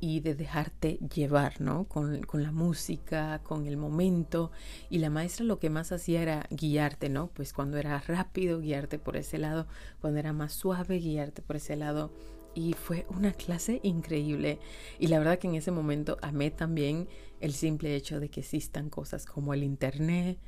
y 0.00 0.20
de 0.20 0.34
dejarte 0.34 0.98
llevar, 1.14 1.60
¿no? 1.60 1.84
Con, 1.84 2.22
con, 2.22 2.42
la 2.42 2.52
música, 2.52 3.40
con 3.42 3.66
el 3.66 3.76
momento. 3.76 4.50
Y 4.88 4.98
la 4.98 5.10
maestra 5.10 5.44
lo 5.44 5.58
que 5.58 5.68
más 5.68 5.92
hacía 5.92 6.22
era 6.22 6.46
guiarte, 6.50 7.10
¿no? 7.10 7.28
Pues 7.28 7.52
cuando 7.52 7.76
era 7.76 8.00
rápido, 8.00 8.60
guiarte 8.60 8.98
por 8.98 9.18
ese 9.18 9.36
lado, 9.36 9.66
cuando 10.00 10.18
era 10.18 10.32
más 10.32 10.54
suave, 10.54 10.98
guiarte 10.98 11.42
por 11.42 11.56
ese 11.56 11.76
lado. 11.76 12.10
Y 12.54 12.74
fue 12.74 13.06
una 13.08 13.32
clase 13.32 13.80
increíble. 13.82 14.58
Y 14.98 15.06
la 15.06 15.18
verdad 15.18 15.38
que 15.38 15.48
en 15.48 15.54
ese 15.54 15.70
momento 15.70 16.18
amé 16.22 16.50
también 16.50 17.08
el 17.40 17.52
simple 17.52 17.94
hecho 17.96 18.20
de 18.20 18.28
que 18.28 18.40
existan 18.40 18.90
cosas 18.90 19.26
como 19.26 19.54
el 19.54 19.62
Internet, 19.62 20.38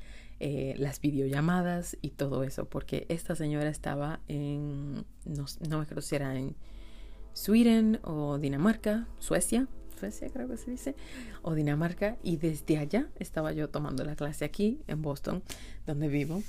eh, 0.41 0.75
las 0.79 1.01
videollamadas 1.01 1.97
y 2.03 2.11
todo 2.11 2.43
eso, 2.43 2.69
porque 2.69 3.07
esta 3.09 3.37
señora 3.37 3.69
estaba 3.69 4.21
en, 4.27 5.05
no, 5.25 5.47
me 5.79 5.83
acuerdo 5.83 6.03
si 6.03 6.17
era 6.17 6.37
en 6.37 6.57
Sweden 7.33 8.01
o 8.03 8.39
Dinamarca, 8.39 9.07
Suecia, 9.21 9.69
Suecia 9.99 10.29
creo 10.31 10.49
que 10.49 10.57
se 10.57 10.73
dice, 10.73 10.97
o 11.43 11.55
Dinamarca, 11.55 12.19
y 12.23 12.37
desde 12.37 12.79
allá 12.79 13.09
estaba 13.19 13.53
yo 13.53 13.71
tomando 13.71 14.05
la 14.05 14.17
clase 14.17 14.45
aquí 14.45 14.81
en 14.89 15.03
Boston, 15.03 15.43
donde 15.87 16.09
vivo. 16.09 16.43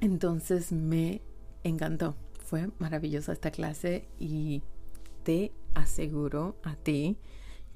Entonces 0.00 0.70
me 0.70 1.22
encantó, 1.64 2.16
fue 2.52 2.68
maravillosa 2.78 3.32
esta 3.32 3.50
clase 3.50 4.10
y 4.18 4.62
te 5.22 5.52
aseguro 5.72 6.58
a 6.62 6.76
ti 6.76 7.16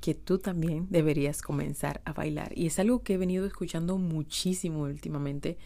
que 0.02 0.12
tú 0.12 0.36
también 0.36 0.86
deberías 0.90 1.40
comenzar 1.40 2.02
a 2.04 2.12
bailar. 2.12 2.52
Y 2.54 2.66
es 2.66 2.78
algo 2.78 3.02
que 3.02 3.14
he 3.14 3.16
venido 3.16 3.46
escuchando 3.46 3.96
muchísimo 3.96 4.82
últimamente. 4.82 5.56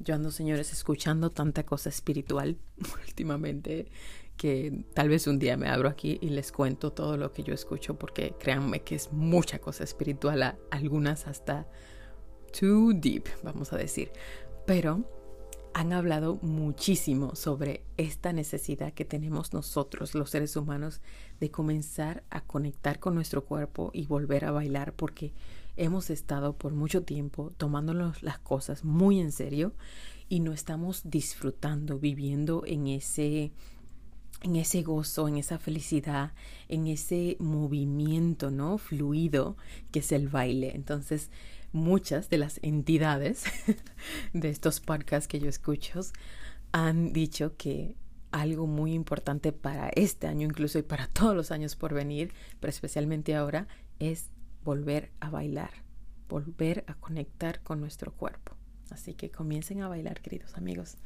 Yo 0.00 0.16
ando, 0.16 0.32
señores, 0.32 0.72
escuchando 0.72 1.30
tanta 1.30 1.62
cosa 1.62 1.90
espiritual 1.90 2.58
últimamente 3.06 3.86
que 4.36 4.84
tal 4.94 5.10
vez 5.10 5.28
un 5.28 5.38
día 5.38 5.56
me 5.56 5.68
abro 5.68 5.88
aquí 5.88 6.18
y 6.20 6.30
les 6.30 6.50
cuento 6.50 6.92
todo 6.92 7.16
lo 7.16 7.32
que 7.32 7.44
yo 7.44 7.54
escucho 7.54 8.00
porque 8.00 8.34
créanme 8.36 8.82
que 8.82 8.96
es 8.96 9.12
mucha 9.12 9.60
cosa 9.60 9.84
espiritual, 9.84 10.58
algunas 10.72 11.28
hasta 11.28 11.68
too 12.58 12.94
deep, 12.94 13.28
vamos 13.44 13.72
a 13.72 13.76
decir. 13.76 14.10
Pero 14.66 15.19
han 15.74 15.92
hablado 15.92 16.38
muchísimo 16.42 17.34
sobre 17.34 17.84
esta 17.96 18.32
necesidad 18.32 18.92
que 18.92 19.04
tenemos 19.04 19.52
nosotros, 19.52 20.14
los 20.14 20.30
seres 20.30 20.56
humanos, 20.56 21.00
de 21.38 21.50
comenzar 21.50 22.24
a 22.30 22.40
conectar 22.40 22.98
con 22.98 23.14
nuestro 23.14 23.44
cuerpo 23.44 23.90
y 23.92 24.06
volver 24.06 24.44
a 24.44 24.50
bailar 24.50 24.92
porque 24.92 25.32
hemos 25.76 26.10
estado 26.10 26.54
por 26.54 26.72
mucho 26.72 27.02
tiempo 27.02 27.52
tomándonos 27.56 28.22
las 28.22 28.38
cosas 28.38 28.84
muy 28.84 29.20
en 29.20 29.32
serio 29.32 29.72
y 30.28 30.40
no 30.40 30.52
estamos 30.52 31.02
disfrutando, 31.04 31.98
viviendo 31.98 32.64
en 32.66 32.86
ese 32.86 33.52
en 34.42 34.56
ese 34.56 34.82
gozo, 34.82 35.28
en 35.28 35.36
esa 35.36 35.58
felicidad, 35.58 36.32
en 36.68 36.86
ese 36.86 37.36
movimiento, 37.40 38.50
¿no? 38.50 38.78
Fluido 38.78 39.56
que 39.90 39.98
es 39.98 40.12
el 40.12 40.28
baile. 40.28 40.72
Entonces, 40.74 41.30
muchas 41.72 42.28
de 42.30 42.38
las 42.38 42.60
entidades 42.62 43.44
de 44.32 44.50
estos 44.50 44.80
podcasts 44.80 45.28
que 45.28 45.40
yo 45.40 45.48
escucho 45.48 46.00
han 46.72 47.12
dicho 47.12 47.56
que 47.56 47.96
algo 48.32 48.66
muy 48.66 48.94
importante 48.94 49.52
para 49.52 49.88
este 49.90 50.26
año 50.26 50.46
incluso 50.46 50.78
y 50.78 50.82
para 50.82 51.08
todos 51.08 51.34
los 51.34 51.50
años 51.50 51.76
por 51.76 51.94
venir, 51.94 52.32
pero 52.60 52.70
especialmente 52.70 53.34
ahora, 53.34 53.66
es 53.98 54.30
volver 54.64 55.10
a 55.20 55.30
bailar, 55.30 55.70
volver 56.28 56.84
a 56.86 56.94
conectar 56.94 57.62
con 57.62 57.80
nuestro 57.80 58.12
cuerpo. 58.12 58.54
Así 58.90 59.14
que 59.14 59.30
comiencen 59.30 59.82
a 59.82 59.88
bailar, 59.88 60.20
queridos 60.20 60.54
amigos 60.54 60.96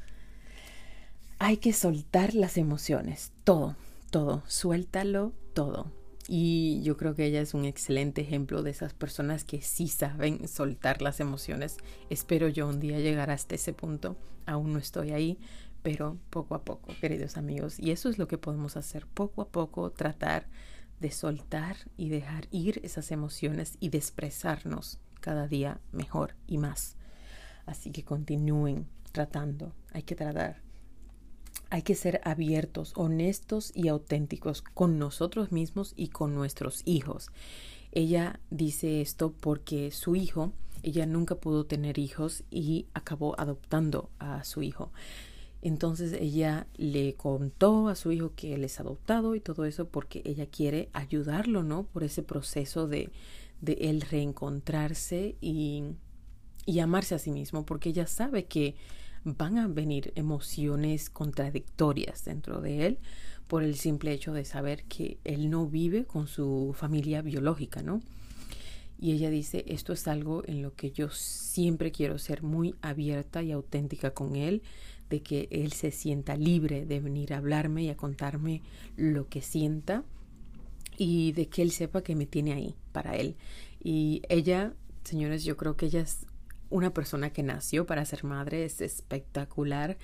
hay 1.38 1.56
que 1.58 1.72
soltar 1.72 2.34
las 2.34 2.56
emociones, 2.56 3.32
todo, 3.44 3.76
todo, 4.10 4.42
suéltalo 4.46 5.32
todo. 5.52 5.92
Y 6.26 6.80
yo 6.82 6.96
creo 6.96 7.14
que 7.14 7.26
ella 7.26 7.40
es 7.40 7.52
un 7.52 7.66
excelente 7.66 8.22
ejemplo 8.22 8.62
de 8.62 8.70
esas 8.70 8.94
personas 8.94 9.44
que 9.44 9.60
sí 9.60 9.88
saben 9.88 10.48
soltar 10.48 11.02
las 11.02 11.20
emociones. 11.20 11.76
Espero 12.08 12.48
yo 12.48 12.66
un 12.66 12.80
día 12.80 12.98
llegar 12.98 13.30
hasta 13.30 13.54
ese 13.54 13.72
punto. 13.72 14.16
Aún 14.46 14.72
no 14.72 14.78
estoy 14.78 15.12
ahí, 15.12 15.38
pero 15.82 16.18
poco 16.30 16.54
a 16.54 16.64
poco, 16.64 16.94
queridos 17.00 17.36
amigos. 17.36 17.78
Y 17.78 17.90
eso 17.90 18.08
es 18.08 18.18
lo 18.18 18.26
que 18.26 18.38
podemos 18.38 18.76
hacer, 18.76 19.06
poco 19.06 19.42
a 19.42 19.48
poco 19.48 19.90
tratar 19.90 20.46
de 21.00 21.10
soltar 21.10 21.76
y 21.98 22.08
dejar 22.08 22.48
ir 22.50 22.80
esas 22.84 23.10
emociones 23.10 23.76
y 23.80 23.90
de 23.90 23.98
expresarnos 23.98 24.98
cada 25.20 25.46
día 25.46 25.80
mejor 25.92 26.34
y 26.46 26.56
más. 26.56 26.96
Así 27.66 27.90
que 27.90 28.04
continúen 28.04 28.86
tratando, 29.12 29.74
hay 29.92 30.02
que 30.02 30.14
tratar 30.14 30.62
hay 31.70 31.82
que 31.82 31.94
ser 31.94 32.20
abiertos, 32.24 32.92
honestos 32.96 33.72
y 33.74 33.88
auténticos 33.88 34.62
con 34.62 34.98
nosotros 34.98 35.52
mismos 35.52 35.92
y 35.96 36.08
con 36.08 36.34
nuestros 36.34 36.82
hijos. 36.84 37.30
Ella 37.92 38.40
dice 38.50 39.00
esto 39.00 39.32
porque 39.32 39.90
su 39.90 40.16
hijo, 40.16 40.52
ella 40.82 41.06
nunca 41.06 41.36
pudo 41.36 41.64
tener 41.64 41.98
hijos 41.98 42.44
y 42.50 42.86
acabó 42.92 43.38
adoptando 43.38 44.10
a 44.18 44.44
su 44.44 44.62
hijo. 44.62 44.92
Entonces 45.62 46.12
ella 46.12 46.66
le 46.76 47.14
contó 47.14 47.88
a 47.88 47.94
su 47.94 48.12
hijo 48.12 48.32
que 48.36 48.54
él 48.54 48.64
es 48.64 48.80
adoptado 48.80 49.34
y 49.34 49.40
todo 49.40 49.64
eso 49.64 49.88
porque 49.88 50.20
ella 50.24 50.46
quiere 50.46 50.90
ayudarlo, 50.92 51.62
¿no? 51.62 51.84
Por 51.84 52.04
ese 52.04 52.22
proceso 52.22 52.86
de, 52.86 53.10
de 53.62 53.72
él 53.80 54.02
reencontrarse 54.02 55.36
y, 55.40 55.84
y 56.66 56.80
amarse 56.80 57.14
a 57.14 57.18
sí 57.18 57.30
mismo, 57.30 57.64
porque 57.64 57.88
ella 57.88 58.06
sabe 58.06 58.44
que 58.44 58.74
van 59.24 59.58
a 59.58 59.68
venir 59.68 60.12
emociones 60.16 61.10
contradictorias 61.10 62.24
dentro 62.24 62.60
de 62.60 62.86
él 62.86 62.98
por 63.48 63.62
el 63.62 63.74
simple 63.76 64.12
hecho 64.12 64.32
de 64.32 64.44
saber 64.44 64.84
que 64.84 65.18
él 65.24 65.50
no 65.50 65.66
vive 65.66 66.04
con 66.04 66.26
su 66.26 66.74
familia 66.76 67.22
biológica, 67.22 67.82
¿no? 67.82 68.00
Y 68.98 69.12
ella 69.12 69.28
dice, 69.28 69.64
esto 69.66 69.92
es 69.92 70.06
algo 70.08 70.42
en 70.46 70.62
lo 70.62 70.74
que 70.74 70.92
yo 70.92 71.10
siempre 71.10 71.90
quiero 71.90 72.18
ser 72.18 72.42
muy 72.42 72.74
abierta 72.80 73.42
y 73.42 73.52
auténtica 73.52 74.12
con 74.12 74.36
él, 74.36 74.62
de 75.10 75.20
que 75.20 75.48
él 75.50 75.72
se 75.72 75.90
sienta 75.90 76.36
libre 76.36 76.86
de 76.86 77.00
venir 77.00 77.34
a 77.34 77.38
hablarme 77.38 77.84
y 77.84 77.90
a 77.90 77.96
contarme 77.96 78.62
lo 78.96 79.28
que 79.28 79.42
sienta 79.42 80.04
y 80.96 81.32
de 81.32 81.48
que 81.48 81.62
él 81.62 81.70
sepa 81.70 82.02
que 82.02 82.14
me 82.14 82.26
tiene 82.26 82.52
ahí 82.52 82.74
para 82.92 83.16
él. 83.16 83.36
Y 83.82 84.22
ella, 84.28 84.72
señores, 85.02 85.44
yo 85.44 85.56
creo 85.56 85.76
que 85.76 85.86
ella 85.86 86.00
es 86.00 86.26
una 86.74 86.92
persona 86.92 87.30
que 87.30 87.44
nació 87.44 87.86
para 87.86 88.04
ser 88.04 88.24
madre 88.24 88.64
es 88.64 88.80
espectacular. 88.80 89.96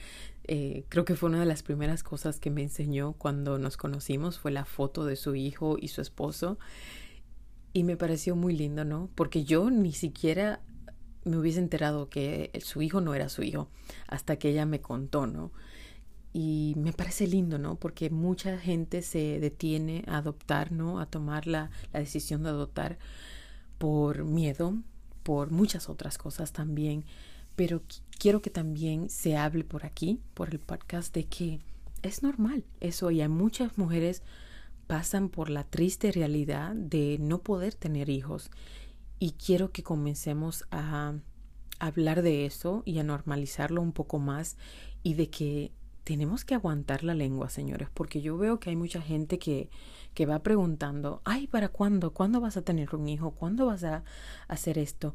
Eh, 0.45 0.85
creo 0.89 1.05
que 1.05 1.17
fue 1.17 1.29
una 1.29 1.41
de 1.41 1.47
las 1.47 1.65
primeras 1.65 2.05
cosas 2.05 2.39
que 2.39 2.49
me 2.51 2.63
enseñó 2.63 3.15
cuando 3.15 3.59
nos 3.59 3.77
conocimos, 3.77 4.39
fue 4.39 4.53
la 4.53 4.65
foto 4.65 5.05
de 5.05 5.17
su 5.17 5.35
hijo 5.35 5.79
y 5.81 5.89
su 5.89 6.01
esposo. 6.01 6.61
Y 7.73 7.83
me 7.83 7.97
pareció 7.97 8.37
muy 8.37 8.57
lindo, 8.57 8.85
¿no? 8.85 9.11
Porque 9.17 9.43
yo 9.43 9.69
ni 9.69 9.91
siquiera 9.91 10.61
me 11.25 11.39
hubiese 11.39 11.59
enterado 11.59 12.09
que 12.09 12.53
su 12.65 12.83
hijo 12.83 13.01
no 13.01 13.15
era 13.15 13.29
su 13.29 13.43
hijo 13.43 13.69
hasta 14.07 14.37
que 14.37 14.51
ella 14.51 14.65
me 14.65 14.81
contó, 14.81 15.27
¿no? 15.27 15.51
Y 16.33 16.75
me 16.77 16.93
parece 16.93 17.27
lindo, 17.27 17.59
¿no? 17.59 17.81
Porque 17.81 18.11
mucha 18.11 18.57
gente 18.59 19.03
se 19.03 19.41
detiene 19.41 20.05
a 20.07 20.19
adoptar, 20.19 20.71
¿no? 20.71 21.01
A 21.01 21.07
tomar 21.07 21.49
la, 21.49 21.73
la 21.93 21.99
decisión 21.99 22.45
de 22.45 22.51
adoptar 22.51 23.01
por 23.77 24.23
miedo, 24.25 24.77
por 25.23 25.51
muchas 25.51 25.89
otras 25.89 26.19
cosas 26.19 26.53
también, 26.53 27.05
pero 27.57 27.83
quiero 28.19 28.43
que 28.43 28.51
también 28.51 29.11
se 29.11 29.37
hable 29.37 29.65
por 29.65 29.85
aquí, 29.85 30.21
por 30.35 30.51
el 30.51 30.59
podcast, 30.59 31.15
de 31.15 31.25
que 31.25 31.61
es 32.03 32.23
normal 32.23 32.65
eso 32.81 33.11
y 33.11 33.21
hay 33.21 33.29
muchas 33.29 33.77
mujeres 33.77 34.23
pasan 34.87 35.29
por 35.29 35.51
la 35.51 35.65
triste 35.65 36.11
realidad 36.11 36.75
de 36.75 37.19
no 37.21 37.43
poder 37.43 37.75
tener 37.75 38.09
hijos 38.09 38.51
y 39.19 39.33
quiero 39.33 39.71
que 39.71 39.83
comencemos 39.83 40.65
a 40.71 41.15
hablar 41.79 42.23
de 42.23 42.47
eso 42.47 42.83
y 42.85 42.99
a 42.99 43.05
normalizarlo 43.05 43.83
un 43.83 43.93
poco 43.93 44.19
más 44.19 44.57
y 45.03 45.15
de 45.15 45.31
que 45.31 45.73
tenemos 46.05 46.45
que 46.45 46.55
aguantar 46.55 47.05
la 47.05 47.15
lengua, 47.15 47.51
señores, 47.51 47.89
porque 47.93 48.21
yo 48.21 48.37
veo 48.37 48.59
que 48.59 48.71
hay 48.71 48.77
mucha 48.77 49.01
gente 49.01 49.39
que, 49.39 49.71
que 50.15 50.27
va 50.27 50.43
preguntando, 50.43 51.21
ay, 51.25 51.47
¿para 51.47 51.69
cuándo? 51.69 52.13
¿Cuándo 52.13 52.41
vas 52.41 52.57
a 52.57 52.63
tener 52.63 52.95
un 52.95 53.09
hijo? 53.09 53.33
¿Cuándo 53.33 53.67
vas 53.67 53.85
a 53.85 54.05
hacer 54.49 54.79
esto? 54.79 55.15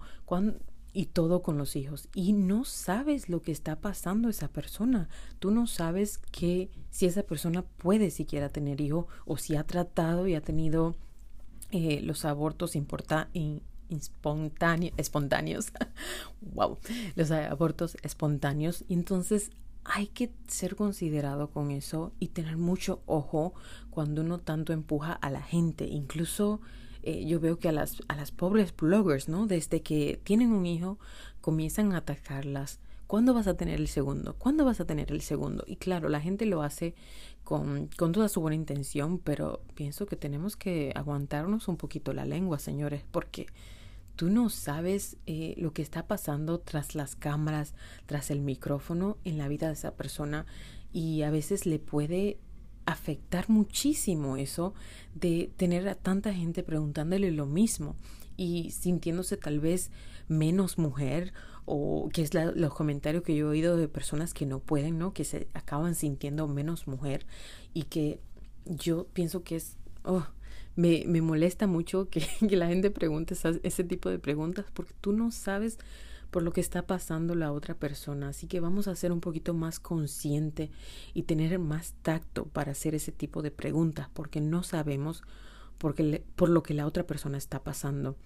Y 0.94 1.08
todo 1.08 1.42
con 1.42 1.58
los 1.58 1.76
hijos. 1.76 2.08
Y 2.14 2.32
no 2.32 2.64
sabes 2.64 3.28
lo 3.28 3.42
que 3.42 3.52
está 3.52 3.82
pasando 3.82 4.30
esa 4.30 4.48
persona. 4.48 5.10
Tú 5.40 5.52
no 5.52 5.68
sabes 5.68 6.20
que 6.32 6.70
si 6.90 7.06
esa 7.06 7.24
persona 7.24 7.64
puede 7.64 8.12
siquiera 8.12 8.48
tener 8.48 8.80
hijo 8.80 9.08
o 9.26 9.38
si 9.38 9.58
ha 9.58 9.66
tratado 9.66 10.28
y 10.28 10.36
ha 10.36 10.42
tenido 10.42 10.96
eh, 11.72 12.00
los 12.02 12.24
abortos 12.24 12.78
espontáneos. 14.98 15.68
wow, 16.42 16.78
los 17.16 17.32
abortos 17.32 17.98
espontáneos. 18.02 18.86
Entonces 18.88 19.52
hay 19.86 20.08
que 20.08 20.32
ser 20.48 20.76
considerado 20.76 21.50
con 21.50 21.72
eso 21.72 22.12
y 22.20 22.30
tener 22.30 22.58
mucho 22.58 23.02
ojo 23.06 23.54
cuando 23.90 24.22
uno 24.22 24.40
tanto 24.40 24.74
empuja 24.74 25.14
a 25.14 25.30
la 25.30 25.42
gente. 25.42 25.86
Incluso 25.86 26.60
eh, 27.04 27.26
yo 27.26 27.40
veo 27.40 27.60
que 27.60 27.70
a 27.70 27.72
las, 27.72 28.02
a 28.08 28.16
las 28.16 28.32
pobres 28.32 28.76
bloggers, 28.76 29.30
¿no? 29.30 29.48
Desde 29.48 29.82
que 29.82 30.20
tienen 30.24 30.52
un 30.52 30.66
hijo, 30.66 31.00
comienzan 31.40 31.94
a 31.94 31.98
atacarlas 31.98 32.80
¿cuándo 33.08 33.34
vas 33.34 33.48
a 33.48 33.56
tener 33.56 33.80
el 33.80 33.88
segundo? 33.88 34.36
¿Cuándo 34.38 34.66
vas 34.66 34.80
a 34.80 34.86
tener 34.86 35.12
el 35.12 35.22
segundo? 35.22 35.64
Y 35.68 35.78
claro, 35.78 36.10
la 36.10 36.22
gente 36.22 36.46
lo 36.46 36.62
hace 36.62 36.96
con, 37.44 37.90
con 37.98 38.12
toda 38.12 38.30
su 38.30 38.42
buena 38.42 38.56
intención, 38.56 39.20
pero 39.20 39.62
pienso 39.76 40.06
que 40.06 40.16
tenemos 40.16 40.56
que 40.56 40.92
aguantarnos 40.96 41.68
un 41.68 41.78
poquito 41.78 42.14
la 42.14 42.26
lengua, 42.26 42.60
señores, 42.60 43.04
porque 43.12 43.48
tú 44.16 44.30
no 44.30 44.50
sabes 44.50 45.18
eh, 45.26 45.56
lo 45.58 45.74
que 45.74 45.82
está 45.82 46.08
pasando 46.08 46.60
tras 46.60 46.96
las 46.96 47.16
cámaras, 47.16 47.74
tras 48.06 48.32
el 48.32 48.42
micrófono 48.42 49.18
en 49.24 49.38
la 49.38 49.48
vida 49.48 49.68
de 49.68 49.74
esa 49.74 49.96
persona 49.96 50.46
y 50.92 51.24
a 51.24 51.32
veces 51.32 51.66
le 51.66 51.80
puede 51.80 52.40
afectar 52.86 53.50
muchísimo 53.50 54.38
eso 54.38 54.74
de 55.14 55.52
tener 55.58 55.88
a 55.88 55.96
tanta 55.96 56.34
gente 56.34 56.64
preguntándole 56.64 57.32
lo 57.32 57.46
mismo 57.46 57.96
y 58.38 58.72
sintiéndose 58.72 59.38
tal 59.38 59.60
vez 59.60 59.92
menos 60.28 60.78
mujer 60.78 61.34
o 61.66 62.10
que 62.14 62.22
es 62.22 62.34
los 62.34 62.74
comentarios 62.74 63.24
que 63.24 63.36
yo 63.36 63.48
he 63.48 63.50
oído 63.50 63.76
de 63.76 63.88
personas 63.88 64.34
que 64.34 64.46
no 64.46 64.60
pueden, 64.60 65.00
¿no? 65.00 65.14
Que 65.14 65.24
se 65.24 65.48
acaban 65.54 65.96
sintiendo 65.96 66.48
menos 66.48 66.88
mujer 66.88 67.26
y 67.74 67.84
que 67.84 68.20
yo 68.66 69.08
pienso 69.14 69.44
que 69.44 69.56
es, 69.56 69.78
oh, 70.04 70.28
me, 70.76 71.04
me 71.08 71.22
molesta 71.22 71.68
mucho 71.68 72.10
que, 72.10 72.28
la 72.56 72.68
gente 72.68 72.92
pregunte 72.92 73.36
ese 73.64 73.84
tipo 73.84 74.10
de 74.10 74.20
preguntas 74.20 74.66
porque 74.74 74.94
tú 75.02 75.14
no 75.14 75.32
sabes 75.32 75.78
por 76.32 76.44
lo 76.44 76.52
que 76.52 76.62
está 76.62 76.86
pasando 76.86 77.34
la 77.36 77.52
otra 77.52 77.76
persona. 77.76 78.30
Así 78.30 78.48
que 78.48 78.60
vamos 78.60 78.88
a 78.88 78.96
ser 78.96 79.12
un 79.12 79.22
poquito 79.22 79.54
más 79.54 79.80
consciente 79.80 80.72
y 81.14 81.24
tener 81.24 81.58
más 81.60 81.94
tacto 82.02 82.46
para 82.46 82.72
hacer 82.72 82.94
ese 82.96 83.12
tipo 83.12 83.42
de 83.42 83.52
preguntas 83.52 84.10
porque 84.14 84.42
no 84.42 84.64
sabemos 84.64 85.24
porque 85.78 86.24
por 86.36 86.50
lo 86.50 86.64
que 86.64 86.74
la 86.74 86.88
otra 86.88 87.06
persona 87.06 87.38
está 87.38 87.64
pasando. 87.64 88.18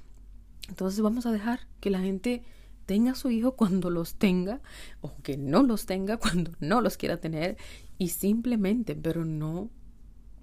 Entonces 0.69 1.01
vamos 1.01 1.25
a 1.25 1.31
dejar 1.31 1.67
que 1.79 1.89
la 1.89 1.99
gente 1.99 2.43
tenga 2.85 3.13
su 3.13 3.29
hijo 3.29 3.55
cuando 3.55 3.89
los 3.89 4.15
tenga 4.15 4.61
o 5.01 5.15
que 5.21 5.37
no 5.37 5.61
los 5.61 5.85
tenga 5.85 6.17
cuando 6.17 6.53
no 6.59 6.81
los 6.81 6.97
quiera 6.97 7.17
tener 7.17 7.57
y 7.97 8.09
simplemente, 8.09 8.95
pero 8.95 9.25
no 9.25 9.69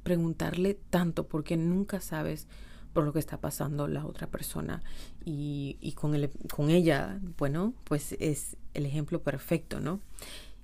preguntarle 0.06 0.74
tanto 0.74 1.26
porque 1.26 1.56
nunca 1.56 2.00
sabes 2.00 2.46
por 2.92 3.02
lo 3.04 3.12
que 3.12 3.18
está 3.18 3.40
pasando 3.40 3.88
la 3.88 4.06
otra 4.06 4.28
persona 4.28 4.84
y, 5.24 5.78
y 5.80 5.94
con, 5.94 6.14
el, 6.14 6.30
con 6.54 6.70
ella, 6.70 7.18
bueno, 7.36 7.74
pues 7.82 8.12
es 8.20 8.56
el 8.72 8.86
ejemplo 8.86 9.20
perfecto, 9.24 9.80
¿no? 9.80 10.00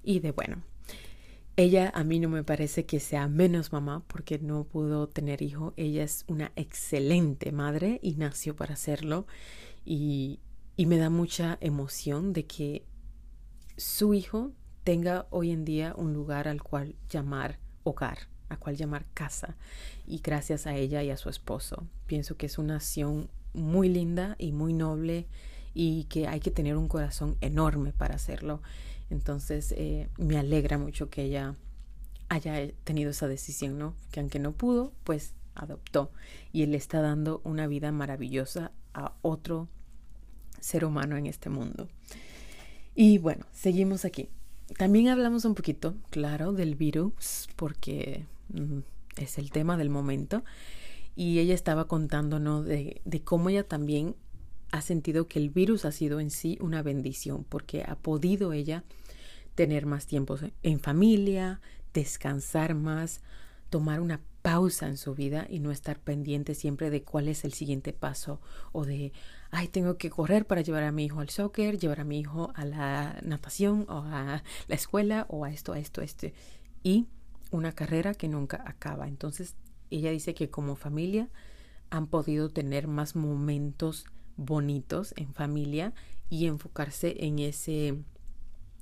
Y 0.04 0.20
de 0.20 0.30
bueno, 0.30 0.62
ella 1.56 1.90
a 1.92 2.04
mí 2.04 2.20
no 2.20 2.28
me 2.28 2.44
parece 2.44 2.86
que 2.86 3.00
sea 3.00 3.26
menos 3.26 3.72
mamá 3.72 4.04
porque 4.06 4.38
no 4.38 4.62
pudo 4.62 5.08
tener 5.08 5.42
hijo. 5.42 5.74
Ella 5.76 6.04
es 6.04 6.24
una 6.28 6.52
excelente 6.54 7.50
madre 7.50 7.98
y 8.00 8.14
nació 8.14 8.54
para 8.54 8.74
hacerlo. 8.74 9.26
Y, 9.84 10.38
y 10.76 10.86
me 10.86 10.98
da 10.98 11.10
mucha 11.10 11.58
emoción 11.60 12.32
de 12.32 12.46
que 12.46 12.86
su 13.76 14.14
hijo 14.14 14.52
tenga 14.84 15.26
hoy 15.30 15.50
en 15.50 15.64
día 15.64 15.94
un 15.96 16.12
lugar 16.12 16.46
al 16.46 16.62
cual 16.62 16.94
llamar 17.10 17.58
hogar, 17.82 18.28
a 18.52 18.56
cual 18.58 18.76
llamar 18.76 19.06
casa. 19.14 19.56
Y 20.06 20.18
gracias 20.18 20.66
a 20.66 20.74
ella 20.74 21.02
y 21.02 21.10
a 21.10 21.16
su 21.16 21.28
esposo. 21.28 21.86
Pienso 22.06 22.36
que 22.36 22.46
es 22.46 22.58
una 22.58 22.76
acción 22.76 23.28
muy 23.54 23.88
linda 23.88 24.36
y 24.38 24.52
muy 24.52 24.72
noble 24.72 25.26
y 25.74 26.04
que 26.04 26.28
hay 26.28 26.40
que 26.40 26.50
tener 26.50 26.76
un 26.76 26.88
corazón 26.88 27.36
enorme 27.40 27.92
para 27.92 28.14
hacerlo. 28.14 28.62
Entonces 29.10 29.72
eh, 29.76 30.08
me 30.18 30.38
alegra 30.38 30.78
mucho 30.78 31.10
que 31.10 31.22
ella 31.22 31.54
haya 32.28 32.70
tenido 32.84 33.10
esa 33.10 33.28
decisión, 33.28 33.78
¿no? 33.78 33.94
Que 34.10 34.20
aunque 34.20 34.38
no 34.38 34.52
pudo, 34.52 34.92
pues 35.04 35.34
adoptó 35.54 36.10
y 36.52 36.62
él 36.62 36.74
está 36.74 37.02
dando 37.02 37.42
una 37.44 37.66
vida 37.66 37.92
maravillosa 37.92 38.72
a 38.94 39.14
otro 39.22 39.68
ser 40.60 40.84
humano 40.84 41.16
en 41.16 41.26
este 41.26 41.50
mundo. 41.50 41.88
Y 42.94 43.18
bueno, 43.18 43.46
seguimos 43.52 44.04
aquí. 44.04 44.28
También 44.78 45.08
hablamos 45.08 45.44
un 45.44 45.54
poquito, 45.54 45.94
claro, 46.10 46.52
del 46.52 46.74
virus, 46.74 47.48
porque 47.56 48.24
es 49.16 49.38
el 49.38 49.50
tema 49.50 49.76
del 49.76 49.90
momento. 49.90 50.44
Y 51.14 51.40
ella 51.40 51.54
estaba 51.54 51.86
contándonos 51.88 52.64
de, 52.64 53.02
de 53.04 53.22
cómo 53.22 53.50
ella 53.50 53.68
también 53.68 54.16
ha 54.70 54.80
sentido 54.80 55.28
que 55.28 55.38
el 55.38 55.50
virus 55.50 55.84
ha 55.84 55.92
sido 55.92 56.18
en 56.18 56.30
sí 56.30 56.58
una 56.60 56.82
bendición, 56.82 57.44
porque 57.44 57.84
ha 57.86 57.96
podido 57.96 58.52
ella 58.52 58.84
tener 59.54 59.84
más 59.86 60.06
tiempo 60.06 60.38
en 60.62 60.80
familia, 60.80 61.60
descansar 61.92 62.74
más, 62.74 63.20
tomar 63.68 64.00
una 64.00 64.20
pausa 64.42 64.88
en 64.88 64.96
su 64.96 65.14
vida 65.14 65.46
y 65.48 65.60
no 65.60 65.70
estar 65.70 66.00
pendiente 66.00 66.54
siempre 66.54 66.90
de 66.90 67.04
cuál 67.04 67.28
es 67.28 67.44
el 67.44 67.52
siguiente 67.52 67.92
paso 67.92 68.40
o 68.72 68.84
de, 68.84 69.12
ay, 69.50 69.68
tengo 69.68 69.96
que 69.96 70.10
correr 70.10 70.46
para 70.46 70.62
llevar 70.62 70.82
a 70.82 70.92
mi 70.92 71.04
hijo 71.04 71.20
al 71.20 71.30
soccer, 71.30 71.78
llevar 71.78 72.00
a 72.00 72.04
mi 72.04 72.18
hijo 72.18 72.52
a 72.54 72.64
la 72.64 73.20
natación 73.22 73.86
o 73.88 73.98
a 73.98 74.42
la 74.66 74.74
escuela 74.74 75.26
o 75.28 75.44
a 75.44 75.50
esto, 75.50 75.74
a 75.74 75.78
esto, 75.78 76.00
a 76.00 76.04
este. 76.04 76.34
Y 76.82 77.06
una 77.52 77.72
carrera 77.72 78.14
que 78.14 78.28
nunca 78.28 78.64
acaba. 78.66 79.06
Entonces, 79.06 79.54
ella 79.90 80.10
dice 80.10 80.34
que 80.34 80.50
como 80.50 80.74
familia 80.74 81.28
han 81.90 82.08
podido 82.08 82.48
tener 82.48 82.88
más 82.88 83.14
momentos 83.14 84.06
bonitos 84.36 85.14
en 85.16 85.32
familia 85.34 85.92
y 86.30 86.46
enfocarse 86.46 87.24
en 87.24 87.38
ese 87.38 87.98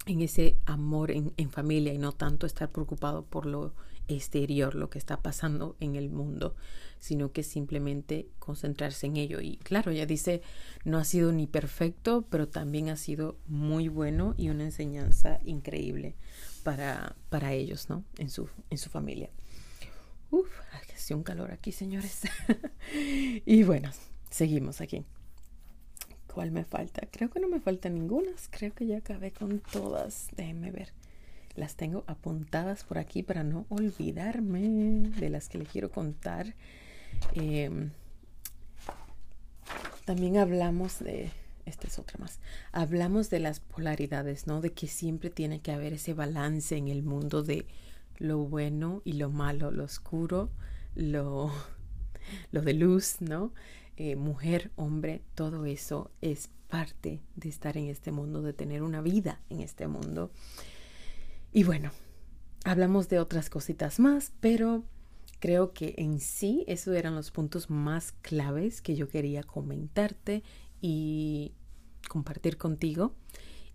en 0.06 0.22
ese 0.22 0.56
amor 0.64 1.10
en, 1.10 1.50
familia 1.50 1.92
y 1.92 1.98
no 1.98 2.12
tanto 2.12 2.46
estar 2.46 2.70
preocupado 2.70 3.26
por 3.26 3.44
lo 3.44 3.74
exterior, 4.08 4.74
lo 4.74 4.88
que 4.88 4.98
está 4.98 5.20
pasando 5.20 5.76
en 5.78 5.94
el 5.94 6.08
mundo, 6.08 6.56
sino 6.98 7.32
que 7.32 7.42
simplemente 7.42 8.26
concentrarse 8.38 9.06
en 9.06 9.18
ello. 9.18 9.40
Y 9.42 9.58
claro, 9.58 9.90
ella 9.90 10.06
dice, 10.06 10.40
no 10.84 10.96
ha 10.96 11.04
sido 11.04 11.32
ni 11.32 11.46
perfecto, 11.46 12.24
pero 12.30 12.48
también 12.48 12.88
ha 12.88 12.96
sido 12.96 13.36
muy 13.46 13.88
bueno 13.88 14.34
y 14.38 14.48
una 14.48 14.64
enseñanza 14.64 15.38
increíble 15.44 16.16
para, 16.60 17.16
para 17.28 17.52
ellos, 17.52 17.88
¿no? 17.88 18.04
En 18.18 18.30
su, 18.30 18.48
en 18.70 18.78
su 18.78 18.90
familia. 18.90 19.30
Uf, 20.30 20.48
hace 20.94 21.14
un 21.14 21.22
calor 21.22 21.50
aquí, 21.50 21.72
señores. 21.72 22.22
y 23.46 23.62
bueno, 23.64 23.90
seguimos 24.30 24.80
aquí. 24.80 25.04
¿Cuál 26.32 26.52
me 26.52 26.64
falta? 26.64 27.08
Creo 27.10 27.30
que 27.30 27.40
no 27.40 27.48
me 27.48 27.60
falta 27.60 27.88
ninguna. 27.88 28.30
Creo 28.50 28.72
que 28.72 28.86
ya 28.86 28.98
acabé 28.98 29.32
con 29.32 29.58
todas. 29.58 30.28
Déjenme 30.36 30.70
ver. 30.70 30.92
Las 31.56 31.74
tengo 31.74 32.04
apuntadas 32.06 32.84
por 32.84 32.98
aquí 32.98 33.24
para 33.24 33.42
no 33.42 33.66
olvidarme 33.68 35.10
de 35.18 35.28
las 35.30 35.48
que 35.48 35.58
le 35.58 35.66
quiero 35.66 35.90
contar. 35.90 36.54
Em, 37.34 37.90
también 40.04 40.36
hablamos 40.36 41.00
de, 41.00 41.30
esta 41.70 41.86
es 41.86 41.98
otra 41.98 42.18
más, 42.18 42.40
hablamos 42.72 43.30
de 43.30 43.40
las 43.40 43.60
polaridades, 43.60 44.46
¿no? 44.46 44.60
De 44.60 44.72
que 44.72 44.86
siempre 44.86 45.30
tiene 45.30 45.60
que 45.60 45.72
haber 45.72 45.94
ese 45.94 46.14
balance 46.14 46.76
en 46.76 46.88
el 46.88 47.02
mundo 47.02 47.42
de 47.42 47.66
lo 48.18 48.38
bueno 48.38 49.02
y 49.04 49.14
lo 49.14 49.30
malo, 49.30 49.70
lo 49.70 49.84
oscuro, 49.84 50.50
lo, 50.94 51.50
lo 52.52 52.62
de 52.62 52.74
luz, 52.74 53.20
¿no? 53.20 53.52
Eh, 53.96 54.16
mujer, 54.16 54.70
hombre, 54.76 55.22
todo 55.34 55.66
eso 55.66 56.10
es 56.20 56.48
parte 56.68 57.20
de 57.36 57.48
estar 57.48 57.76
en 57.76 57.88
este 57.88 58.12
mundo, 58.12 58.42
de 58.42 58.52
tener 58.52 58.82
una 58.82 59.02
vida 59.02 59.40
en 59.50 59.60
este 59.60 59.88
mundo. 59.88 60.30
Y 61.52 61.64
bueno, 61.64 61.90
hablamos 62.64 63.08
de 63.08 63.18
otras 63.18 63.50
cositas 63.50 63.98
más, 63.98 64.32
pero 64.40 64.84
creo 65.40 65.72
que 65.72 65.94
en 65.98 66.20
sí 66.20 66.64
esos 66.68 66.94
eran 66.94 67.14
los 67.14 67.30
puntos 67.30 67.70
más 67.70 68.12
claves 68.22 68.80
que 68.80 68.94
yo 68.94 69.08
quería 69.08 69.42
comentarte 69.42 70.42
y 70.80 71.52
compartir 72.08 72.56
contigo. 72.56 73.14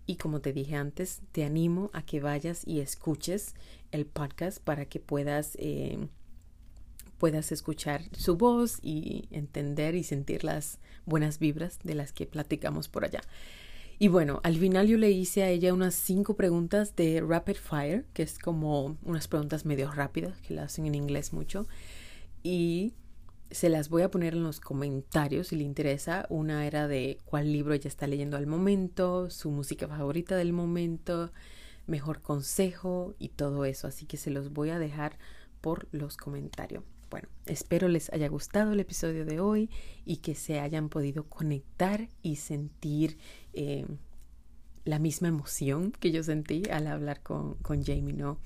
Y 0.06 0.16
como 0.16 0.40
te 0.40 0.52
dije 0.52 0.76
antes, 0.76 1.20
te 1.32 1.44
animo 1.44 1.90
a 1.92 2.02
que 2.02 2.20
vayas 2.20 2.62
y 2.66 2.80
escuches 2.80 3.54
el 3.90 4.06
podcast 4.06 4.62
para 4.62 4.84
que 4.84 5.00
puedas 5.00 5.56
eh, 5.58 6.08
puedas 7.18 7.50
escuchar 7.52 8.02
su 8.12 8.36
voz 8.36 8.78
y 8.82 9.28
entender 9.30 9.94
y 9.94 10.04
sentir 10.04 10.44
las 10.44 10.78
buenas 11.06 11.38
vibras 11.38 11.78
de 11.82 11.94
las 11.94 12.12
que 12.12 12.26
platicamos 12.26 12.88
por 12.88 13.04
allá. 13.04 13.22
Y 13.98 14.08
bueno, 14.08 14.40
al 14.44 14.56
final 14.58 14.86
yo 14.88 14.98
le 14.98 15.10
hice 15.10 15.42
a 15.42 15.48
ella 15.48 15.72
unas 15.72 15.94
cinco 15.94 16.36
preguntas 16.36 16.94
de 16.96 17.22
Rapid 17.26 17.56
Fire, 17.56 18.04
que 18.12 18.22
es 18.22 18.38
como 18.38 18.98
unas 19.02 19.26
preguntas 19.26 19.64
medio 19.64 19.90
rápidas, 19.90 20.38
que 20.42 20.54
la 20.54 20.64
hacen 20.64 20.84
en 20.84 20.94
inglés 20.94 21.32
mucho. 21.32 21.66
Y 22.42 22.92
se 23.50 23.68
las 23.68 23.88
voy 23.88 24.02
a 24.02 24.10
poner 24.10 24.34
en 24.34 24.42
los 24.42 24.60
comentarios 24.60 25.48
si 25.48 25.56
le 25.56 25.64
interesa. 25.64 26.26
Una 26.28 26.66
era 26.66 26.88
de 26.88 27.18
cuál 27.24 27.52
libro 27.52 27.74
ella 27.74 27.88
está 27.88 28.06
leyendo 28.06 28.36
al 28.36 28.46
momento, 28.46 29.30
su 29.30 29.50
música 29.50 29.88
favorita 29.88 30.36
del 30.36 30.52
momento, 30.52 31.32
mejor 31.86 32.22
consejo 32.22 33.14
y 33.18 33.28
todo 33.30 33.64
eso. 33.64 33.86
Así 33.86 34.06
que 34.06 34.16
se 34.16 34.30
los 34.30 34.52
voy 34.52 34.70
a 34.70 34.78
dejar 34.78 35.18
por 35.60 35.88
los 35.92 36.16
comentarios. 36.16 36.84
Bueno, 37.10 37.28
espero 37.46 37.88
les 37.88 38.12
haya 38.12 38.28
gustado 38.28 38.72
el 38.72 38.80
episodio 38.80 39.24
de 39.24 39.38
hoy 39.38 39.70
y 40.04 40.16
que 40.18 40.34
se 40.34 40.58
hayan 40.58 40.88
podido 40.88 41.24
conectar 41.24 42.08
y 42.22 42.36
sentir 42.36 43.16
eh, 43.52 43.86
la 44.84 44.98
misma 44.98 45.28
emoción 45.28 45.92
que 45.92 46.10
yo 46.10 46.22
sentí 46.24 46.62
al 46.70 46.88
hablar 46.88 47.22
con, 47.22 47.54
con 47.54 47.84
Jamie, 47.84 48.12
¿no? 48.12 48.38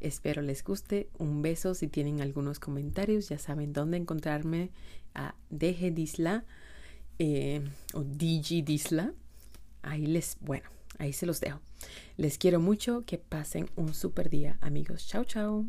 Espero 0.00 0.42
les 0.42 0.62
guste. 0.62 1.08
Un 1.18 1.42
beso. 1.42 1.74
Si 1.74 1.88
tienen 1.88 2.20
algunos 2.20 2.58
comentarios, 2.58 3.28
ya 3.28 3.38
saben 3.38 3.72
dónde 3.72 3.96
encontrarme 3.96 4.70
a 5.14 5.34
DG 5.50 5.94
Disla 5.94 6.44
eh, 7.18 7.62
o 7.92 8.02
DG 8.04 8.64
Disla. 8.64 9.12
Ahí 9.82 10.06
les, 10.06 10.36
bueno, 10.40 10.68
ahí 10.98 11.12
se 11.12 11.26
los 11.26 11.40
dejo. 11.40 11.60
Les 12.16 12.38
quiero 12.38 12.60
mucho, 12.60 13.04
que 13.06 13.18
pasen 13.18 13.68
un 13.76 13.94
super 13.94 14.30
día 14.30 14.58
amigos. 14.60 15.06
Chao, 15.06 15.24
chao. 15.24 15.66